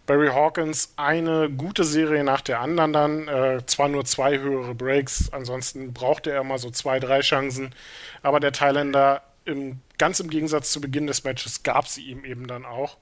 Barry 0.09 0.29
Hawkins 0.29 0.95
eine 0.97 1.51
gute 1.51 1.85
Serie 1.85 2.25
nach 2.25 2.41
der 2.41 2.61
anderen 2.61 2.93
dann, 2.95 3.29
äh, 3.29 3.67
zwar 3.67 3.91
nur 3.91 4.07
zwei 4.07 4.39
höhere 4.39 4.75
Breaks, 4.75 5.31
ansonsten 5.33 5.93
brauchte 5.93 6.31
er 6.31 6.41
immer 6.41 6.59
so 6.59 6.71
zwei, 6.71 6.99
drei 6.99 7.21
Chancen, 7.21 7.75
aber 8.23 8.41
der 8.41 8.53
Thailänder 8.53 9.23
im, 9.45 9.81
ganz 9.99 10.19
im 10.19 10.31
Gegensatz 10.31 10.73
zu 10.73 10.81
Beginn 10.81 11.07
des 11.07 11.25
Matches 11.25 11.63
gab 11.63 11.87
sie 11.89 12.03
ihm 12.03 12.25
eben 12.25 12.47
dann 12.47 12.65
auch. 12.65 12.97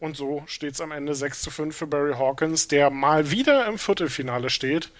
Und 0.00 0.16
so 0.16 0.42
steht 0.46 0.74
es 0.74 0.80
am 0.80 0.90
Ende 0.90 1.14
6 1.14 1.40
zu 1.40 1.52
5 1.52 1.74
für 1.74 1.86
Barry 1.86 2.14
Hawkins, 2.14 2.66
der 2.66 2.90
mal 2.90 3.30
wieder 3.30 3.66
im 3.66 3.78
Viertelfinale 3.78 4.50
steht 4.50 4.90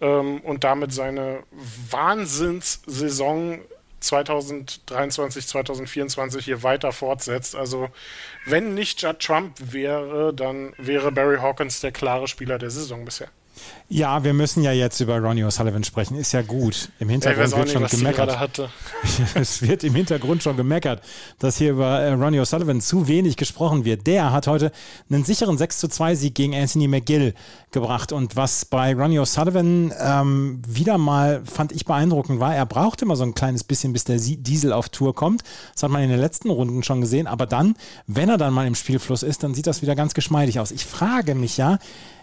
ähm, 0.00 0.40
und 0.40 0.64
damit 0.64 0.94
seine 0.94 1.42
Wahnsinnssaison 1.90 3.60
2023, 4.02 5.46
2024 5.46 6.44
hier 6.44 6.62
weiter 6.62 6.92
fortsetzt. 6.92 7.56
Also 7.56 7.88
wenn 8.46 8.74
nicht 8.74 9.02
Judd 9.02 9.20
Trump 9.20 9.54
wäre, 9.58 10.34
dann 10.34 10.74
wäre 10.78 11.12
Barry 11.12 11.38
Hawkins 11.38 11.80
der 11.80 11.92
klare 11.92 12.28
Spieler 12.28 12.58
der 12.58 12.70
Saison 12.70 13.04
bisher. 13.04 13.28
Ja, 13.88 14.24
wir 14.24 14.32
müssen 14.32 14.62
ja 14.62 14.72
jetzt 14.72 15.00
über 15.00 15.18
Ronnie 15.18 15.44
O'Sullivan 15.44 15.84
sprechen. 15.84 16.16
Ist 16.16 16.32
ja 16.32 16.40
gut. 16.40 16.88
Im 16.98 17.10
Hintergrund 17.10 17.50
wird 17.52 17.66
nicht, 17.66 17.90
schon 17.90 17.98
gemeckert. 17.98 18.70
es 19.34 19.60
wird 19.60 19.84
im 19.84 19.94
Hintergrund 19.94 20.42
schon 20.42 20.56
gemeckert, 20.56 21.02
dass 21.38 21.58
hier 21.58 21.72
über 21.72 22.00
äh, 22.00 22.12
Ronnie 22.12 22.40
O'Sullivan 22.40 22.80
zu 22.80 23.06
wenig 23.06 23.36
gesprochen 23.36 23.84
wird. 23.84 24.06
Der 24.06 24.32
hat 24.32 24.46
heute 24.46 24.72
einen 25.10 25.24
sicheren 25.24 25.58
6 25.58 25.78
zu 25.78 25.88
2 25.88 26.14
Sieg 26.14 26.34
gegen 26.34 26.54
Anthony 26.54 26.88
McGill 26.88 27.34
gebracht. 27.70 28.12
Und 28.12 28.34
was 28.34 28.64
bei 28.64 28.94
Ronnie 28.94 29.18
O'Sullivan 29.18 29.92
ähm, 30.00 30.62
wieder 30.66 30.96
mal, 30.96 31.42
fand 31.44 31.72
ich 31.72 31.84
beeindruckend 31.84 32.40
war, 32.40 32.56
er 32.56 32.64
braucht 32.64 33.02
immer 33.02 33.16
so 33.16 33.24
ein 33.24 33.34
kleines 33.34 33.62
bisschen, 33.62 33.92
bis 33.92 34.04
der 34.04 34.16
Diesel 34.16 34.72
auf 34.72 34.88
Tour 34.88 35.14
kommt. 35.14 35.42
Das 35.74 35.82
hat 35.82 35.90
man 35.90 36.02
in 36.02 36.08
den 36.08 36.20
letzten 36.20 36.48
Runden 36.48 36.82
schon 36.82 37.02
gesehen. 37.02 37.26
Aber 37.26 37.44
dann, 37.44 37.74
wenn 38.06 38.30
er 38.30 38.38
dann 38.38 38.54
mal 38.54 38.66
im 38.66 38.74
Spielfluss 38.74 39.22
ist, 39.22 39.42
dann 39.42 39.52
sieht 39.52 39.66
das 39.66 39.82
wieder 39.82 39.94
ganz 39.94 40.14
geschmeidig 40.14 40.60
aus. 40.60 40.70
Ich 40.70 40.86
frage 40.86 41.34
mich 41.34 41.58
ja, 41.58 41.78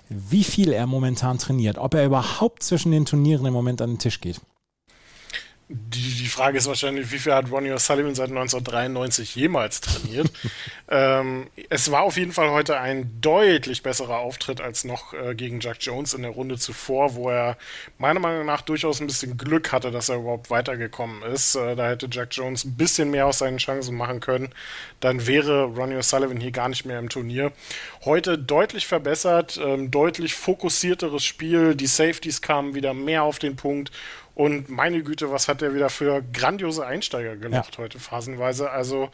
wie 0.09 0.43
viel 0.43 0.73
er 0.73 0.87
momentan 0.87 1.37
trainiert, 1.37 1.77
ob 1.77 1.93
er 1.93 2.05
überhaupt 2.05 2.63
zwischen 2.63 2.91
den 2.91 3.05
Turnieren 3.05 3.45
im 3.45 3.53
Moment 3.53 3.81
an 3.81 3.91
den 3.91 3.99
Tisch 3.99 4.19
geht. 4.19 4.41
Die, 5.71 6.15
die 6.23 6.27
Frage 6.27 6.57
ist 6.57 6.65
wahrscheinlich, 6.65 7.11
wie 7.11 7.19
viel 7.19 7.31
hat 7.31 7.51
Ronnie 7.51 7.69
O'Sullivan 7.71 8.15
seit 8.15 8.29
1993 8.29 9.35
jemals 9.35 9.81
trainiert? 9.81 10.31
ähm, 10.89 11.45
es 11.69 11.91
war 11.91 12.01
auf 12.01 12.17
jeden 12.17 12.31
Fall 12.31 12.49
heute 12.49 12.79
ein 12.79 13.21
deutlich 13.21 13.83
besserer 13.83 14.17
Auftritt 14.17 14.61
als 14.61 14.83
noch 14.83 15.13
äh, 15.13 15.35
gegen 15.35 15.59
Jack 15.59 15.77
Jones 15.81 16.15
in 16.15 16.23
der 16.23 16.31
Runde 16.31 16.57
zuvor, 16.57 17.13
wo 17.13 17.29
er 17.29 17.55
meiner 17.99 18.19
Meinung 18.19 18.47
nach 18.47 18.63
durchaus 18.63 18.99
ein 18.99 19.05
bisschen 19.05 19.37
Glück 19.37 19.71
hatte, 19.71 19.91
dass 19.91 20.09
er 20.09 20.15
überhaupt 20.15 20.49
weitergekommen 20.49 21.21
ist. 21.21 21.53
Äh, 21.53 21.75
da 21.75 21.87
hätte 21.87 22.07
Jack 22.09 22.29
Jones 22.31 22.65
ein 22.65 22.75
bisschen 22.75 23.11
mehr 23.11 23.27
aus 23.27 23.37
seinen 23.37 23.59
Chancen 23.59 23.95
machen 23.95 24.21
können. 24.21 24.49
Dann 25.01 25.27
wäre 25.27 25.65
Ronnie 25.65 25.97
O'Sullivan 25.97 26.39
hier 26.39 26.51
gar 26.51 26.69
nicht 26.69 26.85
mehr 26.85 26.97
im 26.97 27.09
Turnier. 27.09 27.51
Heute 28.05 28.39
deutlich 28.39 28.87
verbessert, 28.87 29.59
ähm, 29.63 29.91
deutlich 29.91 30.33
fokussierteres 30.33 31.23
Spiel. 31.23 31.75
Die 31.75 31.85
Safeties 31.85 32.41
kamen 32.41 32.73
wieder 32.73 32.95
mehr 32.95 33.21
auf 33.21 33.37
den 33.37 33.55
Punkt 33.55 33.91
und 34.39 34.69
meine 34.69 35.03
Güte, 35.03 35.31
was 35.31 35.49
hat 35.49 35.59
der 35.59 35.75
wieder 35.75 35.89
für 35.89 36.23
grandiose 36.31 36.85
Einsteiger 36.85 37.35
gemacht 37.35 37.73
ja. 37.73 37.83
heute 37.83 37.99
phasenweise. 37.99 38.71
Also 38.71 39.09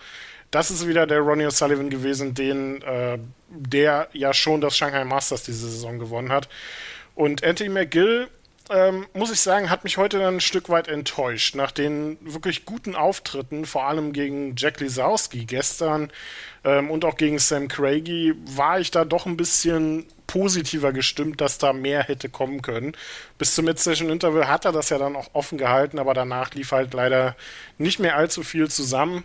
das 0.51 0.69
ist 0.69 0.87
wieder 0.87 1.07
der 1.07 1.17
Ronnie 1.21 1.47
O'Sullivan 1.47 1.89
gewesen, 1.89 2.35
den 2.35 2.83
äh, 2.83 3.17
der 3.49 4.07
ja 4.13 4.35
schon 4.35 4.61
das 4.61 4.77
Shanghai 4.77 5.03
Masters 5.03 5.41
diese 5.41 5.67
Saison 5.67 5.97
gewonnen 5.97 6.31
hat. 6.31 6.47
Und 7.15 7.43
Anthony 7.43 7.71
McGill, 7.71 8.27
ähm, 8.69 9.05
muss 9.13 9.31
ich 9.31 9.39
sagen, 9.39 9.69
hat 9.69 9.83
mich 9.83 9.97
heute 9.97 10.19
dann 10.19 10.35
ein 10.35 10.41
Stück 10.41 10.69
weit 10.69 10.87
enttäuscht. 10.87 11.55
Nach 11.55 11.71
den 11.71 12.17
wirklich 12.21 12.65
guten 12.65 12.95
Auftritten, 12.95 13.65
vor 13.65 13.85
allem 13.85 14.13
gegen 14.13 14.55
Jack 14.55 14.79
Lisowski 14.79 15.45
gestern 15.45 16.11
ähm, 16.63 16.89
und 16.89 17.05
auch 17.05 17.17
gegen 17.17 17.39
Sam 17.39 17.67
Craigie, 17.67 18.33
war 18.45 18.79
ich 18.79 18.91
da 18.91 19.05
doch 19.05 19.25
ein 19.25 19.37
bisschen 19.37 20.05
positiver 20.27 20.91
gestimmt, 20.93 21.41
dass 21.41 21.57
da 21.57 21.73
mehr 21.73 22.03
hätte 22.03 22.29
kommen 22.29 22.61
können. 22.61 22.93
Bis 23.37 23.55
zum 23.55 23.65
Mid-Session-Interview 23.65 24.45
hat 24.45 24.65
er 24.65 24.71
das 24.71 24.89
ja 24.89 24.97
dann 24.97 25.15
auch 25.15 25.29
offen 25.33 25.57
gehalten, 25.57 25.99
aber 25.99 26.13
danach 26.13 26.53
lief 26.53 26.71
halt 26.71 26.93
leider 26.93 27.35
nicht 27.77 27.99
mehr 27.99 28.15
allzu 28.15 28.43
viel 28.43 28.69
zusammen. 28.69 29.23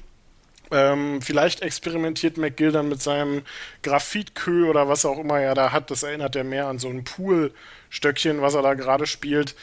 Ähm, 0.71 1.21
vielleicht 1.21 1.63
experimentiert 1.63 2.37
McGill 2.37 2.73
dann 2.73 2.89
mit 2.89 3.03
seinem 3.03 3.43
Graphitkö 3.83 4.69
oder 4.69 4.89
was 4.89 5.05
auch 5.05 5.19
immer 5.19 5.41
er 5.41 5.55
da 5.55 5.73
hat. 5.73 5.91
Das 5.91 6.03
erinnert 6.03 6.37
er 6.37 6.45
mehr 6.45 6.67
an 6.67 6.79
so 6.79 6.89
ein 6.89 7.05
Poolstöckchen, 7.05 8.41
was 8.41 8.55
er 8.55 8.63
da 8.63 8.75
gerade 8.75 9.07
spielt. 9.07 9.55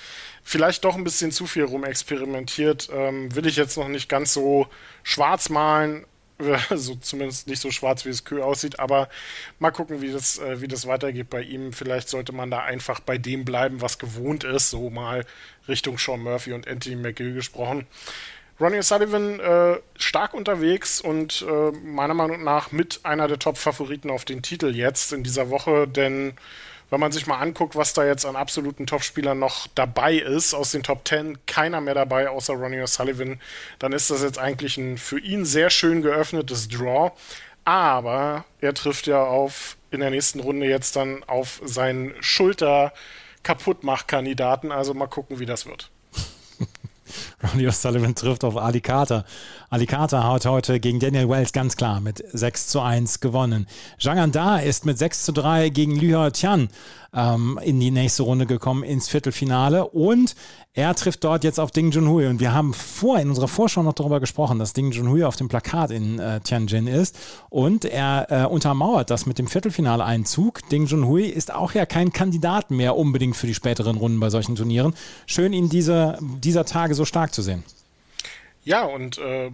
Vielleicht 0.43 0.85
doch 0.85 0.95
ein 0.95 1.03
bisschen 1.03 1.31
zu 1.31 1.45
viel 1.45 1.63
rumexperimentiert. 1.63 2.89
Ähm, 2.93 3.35
will 3.35 3.47
ich 3.47 3.55
jetzt 3.55 3.77
noch 3.77 3.87
nicht 3.87 4.09
ganz 4.09 4.33
so 4.33 4.67
schwarz 5.03 5.49
malen. 5.49 6.05
also 6.69 6.95
zumindest 6.95 7.47
nicht 7.47 7.61
so 7.61 7.71
schwarz, 7.71 8.05
wie 8.05 8.09
es 8.09 8.23
Kö 8.23 8.41
aussieht, 8.41 8.79
aber 8.79 9.09
mal 9.59 9.71
gucken, 9.71 10.01
wie 10.01 10.11
das, 10.11 10.37
äh, 10.37 10.61
wie 10.61 10.67
das 10.67 10.87
weitergeht 10.87 11.29
bei 11.29 11.41
ihm. 11.41 11.73
Vielleicht 11.73 12.09
sollte 12.09 12.31
man 12.31 12.51
da 12.51 12.59
einfach 12.59 12.99
bei 12.99 13.17
dem 13.17 13.45
bleiben, 13.45 13.81
was 13.81 13.97
gewohnt 13.99 14.43
ist, 14.43 14.69
so 14.69 14.89
mal 14.89 15.25
Richtung 15.67 15.97
Sean 15.97 16.21
Murphy 16.21 16.53
und 16.53 16.67
Anthony 16.67 16.95
McGill 16.95 17.33
gesprochen. 17.33 17.87
Ronnie 18.59 18.81
Sullivan 18.81 19.39
äh, 19.39 19.79
stark 19.97 20.33
unterwegs 20.33 20.99
und 20.99 21.45
äh, 21.47 21.71
meiner 21.71 22.15
Meinung 22.15 22.43
nach 22.43 22.71
mit 22.71 23.01
einer 23.03 23.27
der 23.27 23.37
Top-Favoriten 23.37 24.09
auf 24.09 24.25
den 24.25 24.41
Titel 24.41 24.75
jetzt 24.75 25.13
in 25.13 25.23
dieser 25.23 25.51
Woche, 25.51 25.87
denn 25.87 26.33
wenn 26.89 26.99
man 26.99 27.11
sich 27.11 27.27
mal 27.27 27.37
anguckt, 27.37 27.75
was 27.75 27.93
da 27.93 28.05
jetzt 28.05 28.25
an 28.25 28.35
absoluten 28.35 28.87
Topspielern 28.87 29.37
noch 29.37 29.67
dabei 29.75 30.15
ist, 30.15 30.53
aus 30.53 30.71
den 30.71 30.83
Top 30.83 31.07
10 31.07 31.45
keiner 31.45 31.81
mehr 31.81 31.93
dabei, 31.93 32.29
außer 32.29 32.53
Ronnie 32.53 32.81
O'Sullivan, 32.81 33.39
dann 33.77 33.93
ist 33.93 34.09
das 34.09 34.23
jetzt 34.23 34.39
eigentlich 34.39 34.77
ein 34.77 34.97
für 34.97 35.19
ihn 35.19 35.45
sehr 35.45 35.69
schön 35.69 36.01
geöffnetes 36.01 36.69
Draw. 36.69 37.11
Aber 37.65 38.45
er 38.61 38.73
trifft 38.73 39.07
ja 39.07 39.21
auf 39.21 39.75
in 39.91 39.99
der 39.99 40.09
nächsten 40.09 40.39
Runde 40.39 40.67
jetzt 40.67 40.95
dann 40.95 41.23
auf 41.25 41.61
seinen 41.65 42.13
Schulter 42.21 42.93
Kaputtmachkandidaten. 43.43 44.71
Also 44.71 44.93
mal 44.93 45.07
gucken, 45.07 45.39
wie 45.39 45.45
das 45.45 45.65
wird. 45.65 45.91
Ronnie 47.43 47.67
O'Sullivan 47.67 48.15
trifft 48.15 48.43
auf 48.43 48.57
Ali 48.57 48.81
Carter. 48.81 49.25
Ali 49.69 49.85
Carter 49.85 50.23
hat 50.23 50.45
heute 50.45 50.79
gegen 50.79 50.99
Daniel 50.99 51.29
Wells 51.29 51.51
ganz 51.51 51.75
klar 51.75 51.99
mit 51.99 52.23
6 52.31 52.67
zu 52.67 52.81
1 52.81 53.19
gewonnen. 53.19 53.67
Zhang 53.99 54.19
Anda 54.19 54.59
ist 54.59 54.85
mit 54.85 54.97
6 54.97 55.23
zu 55.23 55.31
3 55.33 55.69
gegen 55.69 55.95
Lü 55.95 56.31
Tian 56.31 56.69
ähm, 57.13 57.59
in 57.63 57.79
die 57.79 57.91
nächste 57.91 58.23
Runde 58.23 58.45
gekommen, 58.45 58.83
ins 58.83 59.09
Viertelfinale. 59.09 59.87
Und 59.87 60.35
er 60.73 60.93
trifft 60.93 61.23
dort 61.23 61.43
jetzt 61.43 61.59
auf 61.59 61.71
Ding 61.71 61.89
Junhui. 61.91 62.27
Und 62.27 62.39
wir 62.39 62.53
haben 62.53 62.73
vor 62.73 63.19
in 63.19 63.29
unserer 63.29 63.47
Vorschau 63.47 63.81
noch 63.81 63.93
darüber 63.93 64.19
gesprochen, 64.19 64.59
dass 64.59 64.73
Ding 64.73 64.91
Junhui 64.91 65.23
auf 65.23 65.35
dem 65.35 65.47
Plakat 65.47 65.89
in 65.89 66.19
äh, 66.19 66.39
Tianjin 66.41 66.85
ist. 66.85 67.17
Und 67.49 67.83
er 67.83 68.27
äh, 68.29 68.45
untermauert 68.45 69.09
das 69.09 69.25
mit 69.25 69.39
dem 69.39 69.47
Viertelfinaleinzug. 69.47 70.69
Ding 70.69 70.85
Junhui 70.85 71.25
ist 71.25 71.53
auch 71.53 71.73
ja 71.73 71.85
kein 71.85 72.13
Kandidat 72.13 72.69
mehr 72.69 72.95
unbedingt 72.95 73.35
für 73.35 73.47
die 73.47 73.55
späteren 73.55 73.97
Runden 73.97 74.19
bei 74.19 74.29
solchen 74.29 74.55
Turnieren. 74.55 74.93
Schön, 75.25 75.53
ihn 75.53 75.69
diese, 75.69 76.19
dieser 76.21 76.65
Tage 76.65 76.93
so 76.97 77.05
stark 77.05 77.33
zu 77.33 77.41
sehen. 77.41 77.63
Ja, 78.63 78.83
und 78.83 79.17
äh, 79.17 79.49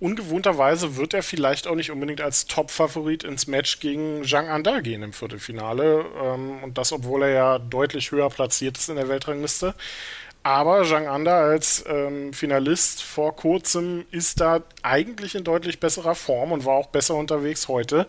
ungewohnterweise 0.00 0.96
wird 0.96 1.14
er 1.14 1.22
vielleicht 1.22 1.66
auch 1.66 1.74
nicht 1.74 1.90
unbedingt 1.90 2.20
als 2.20 2.46
Top-Favorit 2.46 3.24
ins 3.24 3.46
Match 3.46 3.80
gegen 3.80 4.24
Zhang 4.24 4.48
Anda 4.48 4.80
gehen 4.80 5.02
im 5.02 5.12
Viertelfinale. 5.12 6.04
Ähm, 6.22 6.62
und 6.62 6.78
das, 6.78 6.92
obwohl 6.92 7.22
er 7.24 7.30
ja 7.30 7.58
deutlich 7.58 8.12
höher 8.12 8.30
platziert 8.30 8.78
ist 8.78 8.88
in 8.88 8.96
der 8.96 9.08
Weltrangliste. 9.08 9.74
Aber 10.46 10.84
Zhang 10.84 11.06
Anda 11.06 11.40
als 11.40 11.82
ähm, 11.88 12.34
Finalist 12.34 13.02
vor 13.02 13.34
kurzem 13.34 14.04
ist 14.10 14.42
da 14.42 14.60
eigentlich 14.82 15.34
in 15.34 15.42
deutlich 15.42 15.80
besserer 15.80 16.14
Form 16.14 16.52
und 16.52 16.66
war 16.66 16.74
auch 16.74 16.88
besser 16.88 17.14
unterwegs 17.14 17.66
heute. 17.66 18.06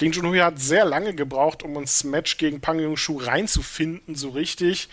Ding 0.00 0.12
Junhui 0.12 0.38
hat 0.38 0.58
sehr 0.58 0.86
lange 0.86 1.14
gebraucht, 1.14 1.62
um 1.62 1.76
uns 1.76 2.02
Match 2.02 2.38
gegen 2.38 2.62
Pang 2.62 2.80
Yung-Shu 2.80 3.18
reinzufinden, 3.18 4.14
so 4.14 4.30
richtig. 4.30 4.88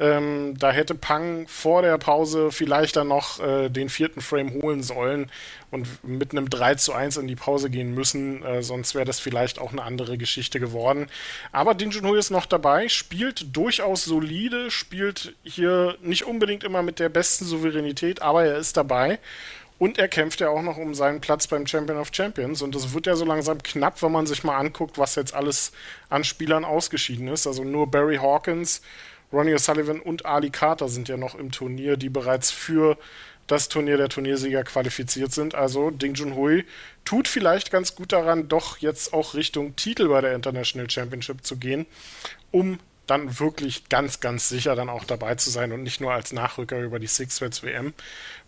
Ähm, 0.00 0.58
da 0.58 0.72
hätte 0.72 0.94
Pang 0.94 1.46
vor 1.46 1.82
der 1.82 1.96
Pause 1.98 2.50
vielleicht 2.50 2.96
dann 2.96 3.08
noch 3.08 3.40
äh, 3.40 3.68
den 3.68 3.88
vierten 3.88 4.20
Frame 4.20 4.52
holen 4.54 4.82
sollen 4.82 5.30
und 5.70 5.86
mit 6.02 6.32
einem 6.32 6.50
3 6.50 6.74
zu 6.76 6.92
1 6.92 7.16
in 7.16 7.26
die 7.26 7.36
Pause 7.36 7.70
gehen 7.70 7.94
müssen, 7.94 8.42
äh, 8.44 8.62
sonst 8.62 8.94
wäre 8.94 9.04
das 9.04 9.20
vielleicht 9.20 9.58
auch 9.58 9.72
eine 9.72 9.82
andere 9.82 10.18
Geschichte 10.18 10.60
geworden. 10.60 11.06
Aber 11.52 11.74
Ding 11.74 11.90
Junhui 11.90 12.18
ist 12.18 12.30
noch 12.30 12.46
dabei, 12.46 12.88
spielt 12.88 13.56
durchaus 13.56 14.04
solide, 14.04 14.70
spielt 14.70 15.34
hier 15.44 15.96
nicht 16.02 16.24
unbedingt 16.24 16.64
immer 16.64 16.82
mit 16.82 16.98
der 16.98 17.08
besten 17.08 17.44
Souveränität, 17.44 18.22
aber 18.22 18.44
er 18.44 18.56
ist 18.56 18.76
dabei. 18.76 19.18
Und 19.78 19.98
er 19.98 20.08
kämpft 20.08 20.40
ja 20.40 20.48
auch 20.50 20.62
noch 20.62 20.76
um 20.76 20.94
seinen 20.94 21.20
Platz 21.20 21.48
beim 21.48 21.66
Champion 21.66 21.98
of 21.98 22.10
Champions. 22.12 22.62
Und 22.62 22.74
das 22.76 22.94
wird 22.94 23.06
ja 23.06 23.16
so 23.16 23.24
langsam 23.24 23.62
knapp, 23.62 24.00
wenn 24.02 24.12
man 24.12 24.26
sich 24.26 24.44
mal 24.44 24.56
anguckt, 24.56 24.98
was 24.98 25.16
jetzt 25.16 25.34
alles 25.34 25.72
an 26.08 26.22
Spielern 26.22 26.64
ausgeschieden 26.64 27.26
ist. 27.28 27.46
Also 27.46 27.64
nur 27.64 27.90
Barry 27.90 28.16
Hawkins, 28.16 28.82
Ronnie 29.34 29.54
O'Sullivan 29.54 30.00
und 30.00 30.24
Ali 30.24 30.50
Carter 30.50 30.88
sind 30.88 31.08
ja 31.08 31.16
noch 31.16 31.34
im 31.34 31.50
Turnier, 31.50 31.96
die 31.96 32.08
bereits 32.08 32.50
für 32.50 32.96
das 33.46 33.68
Turnier 33.68 33.96
der 33.96 34.08
Turniersieger 34.08 34.64
qualifiziert 34.64 35.32
sind. 35.32 35.54
Also 35.54 35.90
Ding 35.90 36.14
Junhui 36.14 36.64
tut 37.04 37.28
vielleicht 37.28 37.70
ganz 37.70 37.94
gut 37.94 38.12
daran, 38.12 38.48
doch 38.48 38.78
jetzt 38.78 39.12
auch 39.12 39.34
Richtung 39.34 39.76
Titel 39.76 40.08
bei 40.08 40.20
der 40.20 40.34
International 40.34 40.88
Championship 40.88 41.44
zu 41.44 41.56
gehen, 41.56 41.86
um 42.50 42.78
dann 43.06 43.38
wirklich 43.38 43.90
ganz, 43.90 44.20
ganz 44.20 44.48
sicher 44.48 44.74
dann 44.74 44.88
auch 44.88 45.04
dabei 45.04 45.34
zu 45.34 45.50
sein 45.50 45.72
und 45.72 45.82
nicht 45.82 46.00
nur 46.00 46.12
als 46.12 46.32
Nachrücker 46.32 46.80
über 46.80 46.98
die 46.98 47.06
Six 47.06 47.36
Sweats 47.36 47.62
WM. 47.62 47.92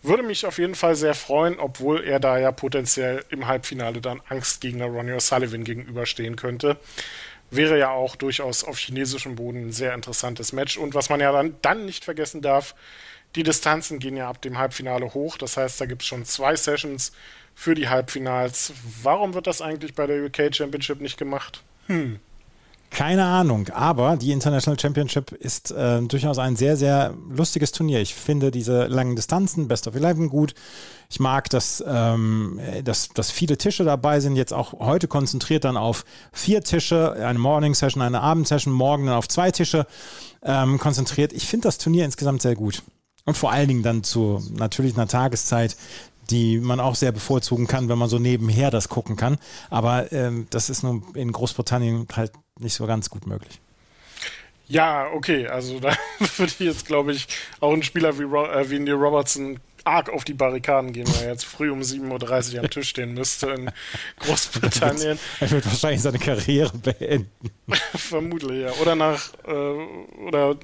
Würde 0.01 0.23
mich 0.23 0.47
auf 0.47 0.57
jeden 0.57 0.73
Fall 0.73 0.95
sehr 0.95 1.13
freuen, 1.13 1.59
obwohl 1.59 2.03
er 2.03 2.19
da 2.19 2.39
ja 2.39 2.51
potenziell 2.51 3.23
im 3.29 3.47
Halbfinale 3.47 4.01
dann 4.01 4.21
Angstgegner 4.29 4.85
Ronnie 4.85 5.11
O'Sullivan 5.11 5.63
gegenüberstehen 5.63 6.35
könnte. 6.35 6.77
Wäre 7.49 7.79
ja 7.79 7.91
auch 7.91 8.15
durchaus 8.15 8.63
auf 8.63 8.77
chinesischem 8.77 9.35
Boden 9.35 9.67
ein 9.67 9.71
sehr 9.71 9.93
interessantes 9.93 10.51
Match. 10.53 10.77
Und 10.77 10.93
was 10.93 11.09
man 11.09 11.19
ja 11.19 11.31
dann, 11.31 11.55
dann 11.61 11.85
nicht 11.85 12.03
vergessen 12.03 12.41
darf, 12.41 12.75
die 13.35 13.43
Distanzen 13.43 13.99
gehen 13.99 14.17
ja 14.17 14.29
ab 14.29 14.41
dem 14.41 14.57
Halbfinale 14.57 15.13
hoch. 15.13 15.37
Das 15.37 15.57
heißt, 15.57 15.79
da 15.79 15.85
gibt 15.85 16.01
es 16.01 16.07
schon 16.07 16.25
zwei 16.25 16.55
Sessions 16.55 17.11
für 17.55 17.73
die 17.73 17.89
Halbfinals. 17.89 18.73
Warum 19.01 19.33
wird 19.33 19.47
das 19.47 19.61
eigentlich 19.61 19.93
bei 19.93 20.07
der 20.07 20.25
UK 20.25 20.53
Championship 20.53 21.01
nicht 21.01 21.17
gemacht? 21.17 21.63
Hm. 21.87 22.19
Keine 22.89 23.25
Ahnung, 23.25 23.67
aber 23.69 24.17
die 24.17 24.31
International 24.31 24.79
Championship 24.79 25.31
ist 25.31 25.71
äh, 25.71 26.01
durchaus 26.01 26.39
ein 26.39 26.55
sehr, 26.55 26.77
sehr 26.77 27.13
lustiges 27.29 27.71
Turnier. 27.71 28.01
Ich 28.01 28.15
finde 28.15 28.49
diese 28.49 28.87
langen 28.87 29.15
Distanzen, 29.15 29.67
Best 29.67 29.87
of 29.87 29.95
Eleven 29.95 30.29
gut. 30.29 30.55
Ich 31.09 31.19
mag, 31.19 31.49
dass, 31.49 31.83
ähm, 31.85 32.59
dass, 32.83 33.09
dass 33.09 33.29
viele 33.29 33.57
Tische 33.57 33.83
dabei 33.83 34.19
sind, 34.19 34.35
jetzt 34.35 34.53
auch 34.53 34.73
heute 34.73 35.07
konzentriert 35.07 35.63
dann 35.63 35.77
auf 35.77 36.05
vier 36.31 36.61
Tische, 36.61 37.13
eine 37.13 37.39
Morning 37.39 37.75
Session, 37.75 38.01
eine 38.01 38.21
Abendsession, 38.21 38.73
morgen 38.73 39.05
dann 39.05 39.15
auf 39.15 39.27
zwei 39.27 39.51
Tische 39.51 39.85
ähm, 40.43 40.79
konzentriert. 40.79 41.33
Ich 41.33 41.47
finde 41.47 41.67
das 41.67 41.77
Turnier 41.77 42.05
insgesamt 42.05 42.41
sehr 42.41 42.55
gut. 42.55 42.83
Und 43.25 43.37
vor 43.37 43.51
allen 43.51 43.67
Dingen 43.67 43.83
dann 43.83 44.03
zu 44.03 44.41
natürlich 44.51 44.95
einer 44.95 45.07
Tageszeit, 45.07 45.75
die 46.29 46.59
man 46.59 46.79
auch 46.79 46.95
sehr 46.95 47.11
bevorzugen 47.11 47.67
kann, 47.67 47.89
wenn 47.89 47.97
man 47.97 48.09
so 48.09 48.19
nebenher 48.19 48.71
das 48.71 48.89
gucken 48.89 49.15
kann. 49.15 49.37
Aber 49.69 50.11
ähm, 50.11 50.47
das 50.49 50.69
ist 50.69 50.83
nun 50.83 51.03
in 51.13 51.31
Großbritannien 51.31 52.07
halt 52.13 52.31
nicht 52.59 52.73
so 52.73 52.85
ganz 52.85 53.09
gut 53.09 53.27
möglich. 53.27 53.59
Ja, 54.67 55.07
okay, 55.13 55.47
also 55.47 55.79
da 55.79 55.95
würde 56.19 56.51
ich 56.51 56.59
jetzt, 56.59 56.85
glaube 56.85 57.13
ich, 57.13 57.27
auch 57.59 57.73
ein 57.73 57.83
Spieler 57.83 58.19
wie, 58.19 58.23
äh, 58.23 58.69
wie 58.69 58.79
Neil 58.79 58.95
Robertson 58.95 59.59
arg 59.87 60.09
auf 60.09 60.25
die 60.25 60.33
Barrikaden 60.33 60.91
gehen, 60.91 61.07
weil 61.07 61.23
er 61.23 61.31
jetzt 61.31 61.45
früh 61.45 61.71
um 61.71 61.79
7.30 61.79 62.55
Uhr 62.55 62.59
am 62.59 62.69
Tisch 62.69 62.89
stehen 62.89 63.13
müsste 63.13 63.51
in 63.51 63.71
Großbritannien. 64.19 65.17
er 65.39 65.51
wird 65.51 65.65
wahrscheinlich 65.65 66.01
seine 66.01 66.19
Karriere 66.19 66.77
beenden. 66.77 67.29
Vermutlich, 67.95 68.63
ja. 68.63 68.71
Oder 68.81 68.95
nach 68.95 69.33
äh, 69.47 69.51
oder 70.27 70.57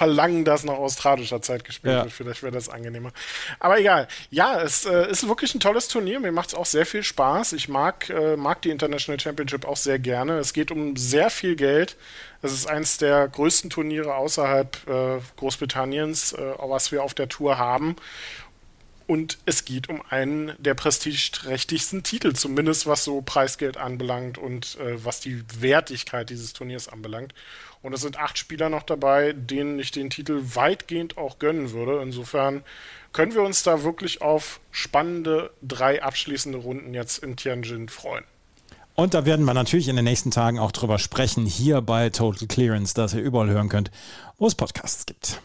verlangen, 0.00 0.46
dass 0.46 0.64
nach 0.64 0.78
australischer 0.78 1.42
Zeit 1.42 1.62
gespielt 1.62 1.92
ja. 1.92 2.04
wird. 2.04 2.14
Vielleicht 2.14 2.42
wäre 2.42 2.54
das 2.54 2.70
angenehmer. 2.70 3.12
Aber 3.58 3.78
egal. 3.78 4.08
Ja, 4.30 4.62
es 4.62 4.86
äh, 4.86 5.10
ist 5.10 5.28
wirklich 5.28 5.54
ein 5.54 5.60
tolles 5.60 5.88
Turnier. 5.88 6.20
Mir 6.20 6.32
macht 6.32 6.48
es 6.48 6.54
auch 6.54 6.64
sehr 6.64 6.86
viel 6.86 7.02
Spaß. 7.02 7.52
Ich 7.52 7.68
mag, 7.68 8.08
äh, 8.08 8.34
mag 8.38 8.62
die 8.62 8.70
International 8.70 9.20
Championship 9.20 9.66
auch 9.66 9.76
sehr 9.76 9.98
gerne. 9.98 10.38
Es 10.38 10.54
geht 10.54 10.70
um 10.70 10.96
sehr 10.96 11.28
viel 11.28 11.54
Geld. 11.54 11.98
Es 12.40 12.50
ist 12.50 12.66
eines 12.66 12.96
der 12.96 13.28
größten 13.28 13.68
Turniere 13.68 14.14
außerhalb 14.14 14.88
äh, 14.88 15.18
Großbritanniens, 15.36 16.32
äh, 16.32 16.54
was 16.60 16.92
wir 16.92 17.04
auf 17.04 17.12
der 17.12 17.28
Tour 17.28 17.58
haben. 17.58 17.96
Und 19.06 19.36
es 19.44 19.66
geht 19.66 19.90
um 19.90 20.00
einen 20.08 20.52
der 20.58 20.72
prestigeträchtigsten 20.72 22.04
Titel, 22.04 22.32
zumindest 22.32 22.86
was 22.86 23.04
so 23.04 23.20
Preisgeld 23.20 23.76
anbelangt 23.76 24.38
und 24.38 24.78
äh, 24.78 25.04
was 25.04 25.20
die 25.20 25.42
Wertigkeit 25.60 26.30
dieses 26.30 26.54
Turniers 26.54 26.88
anbelangt. 26.88 27.34
Und 27.82 27.94
es 27.94 28.02
sind 28.02 28.18
acht 28.18 28.36
Spieler 28.36 28.68
noch 28.68 28.82
dabei, 28.82 29.32
denen 29.32 29.78
ich 29.78 29.90
den 29.90 30.10
Titel 30.10 30.42
weitgehend 30.54 31.16
auch 31.16 31.38
gönnen 31.38 31.72
würde. 31.72 32.02
Insofern 32.02 32.62
können 33.12 33.34
wir 33.34 33.42
uns 33.42 33.62
da 33.62 33.82
wirklich 33.82 34.20
auf 34.20 34.60
spannende 34.70 35.50
drei 35.62 36.02
abschließende 36.02 36.58
Runden 36.58 36.94
jetzt 36.94 37.18
in 37.18 37.36
Tianjin 37.36 37.88
freuen. 37.88 38.24
Und 38.94 39.14
da 39.14 39.24
werden 39.24 39.46
wir 39.46 39.54
natürlich 39.54 39.88
in 39.88 39.96
den 39.96 40.04
nächsten 40.04 40.30
Tagen 40.30 40.58
auch 40.58 40.72
drüber 40.72 40.98
sprechen, 40.98 41.46
hier 41.46 41.80
bei 41.80 42.10
Total 42.10 42.46
Clearance, 42.46 42.92
dass 42.92 43.14
ihr 43.14 43.22
überall 43.22 43.48
hören 43.48 43.70
könnt, 43.70 43.90
wo 44.36 44.46
es 44.46 44.54
Podcasts 44.54 45.06
gibt. 45.06 45.40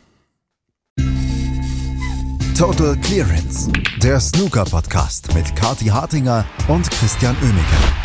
Total 2.57 2.97
Clearance, 2.97 3.71
der 4.01 4.19
Snooker-Podcast 4.19 5.33
mit 5.33 5.55
Kati 5.55 5.87
Hartinger 5.87 6.45
und 6.67 6.89
Christian 6.91 7.35
Oemeke. 7.41 8.04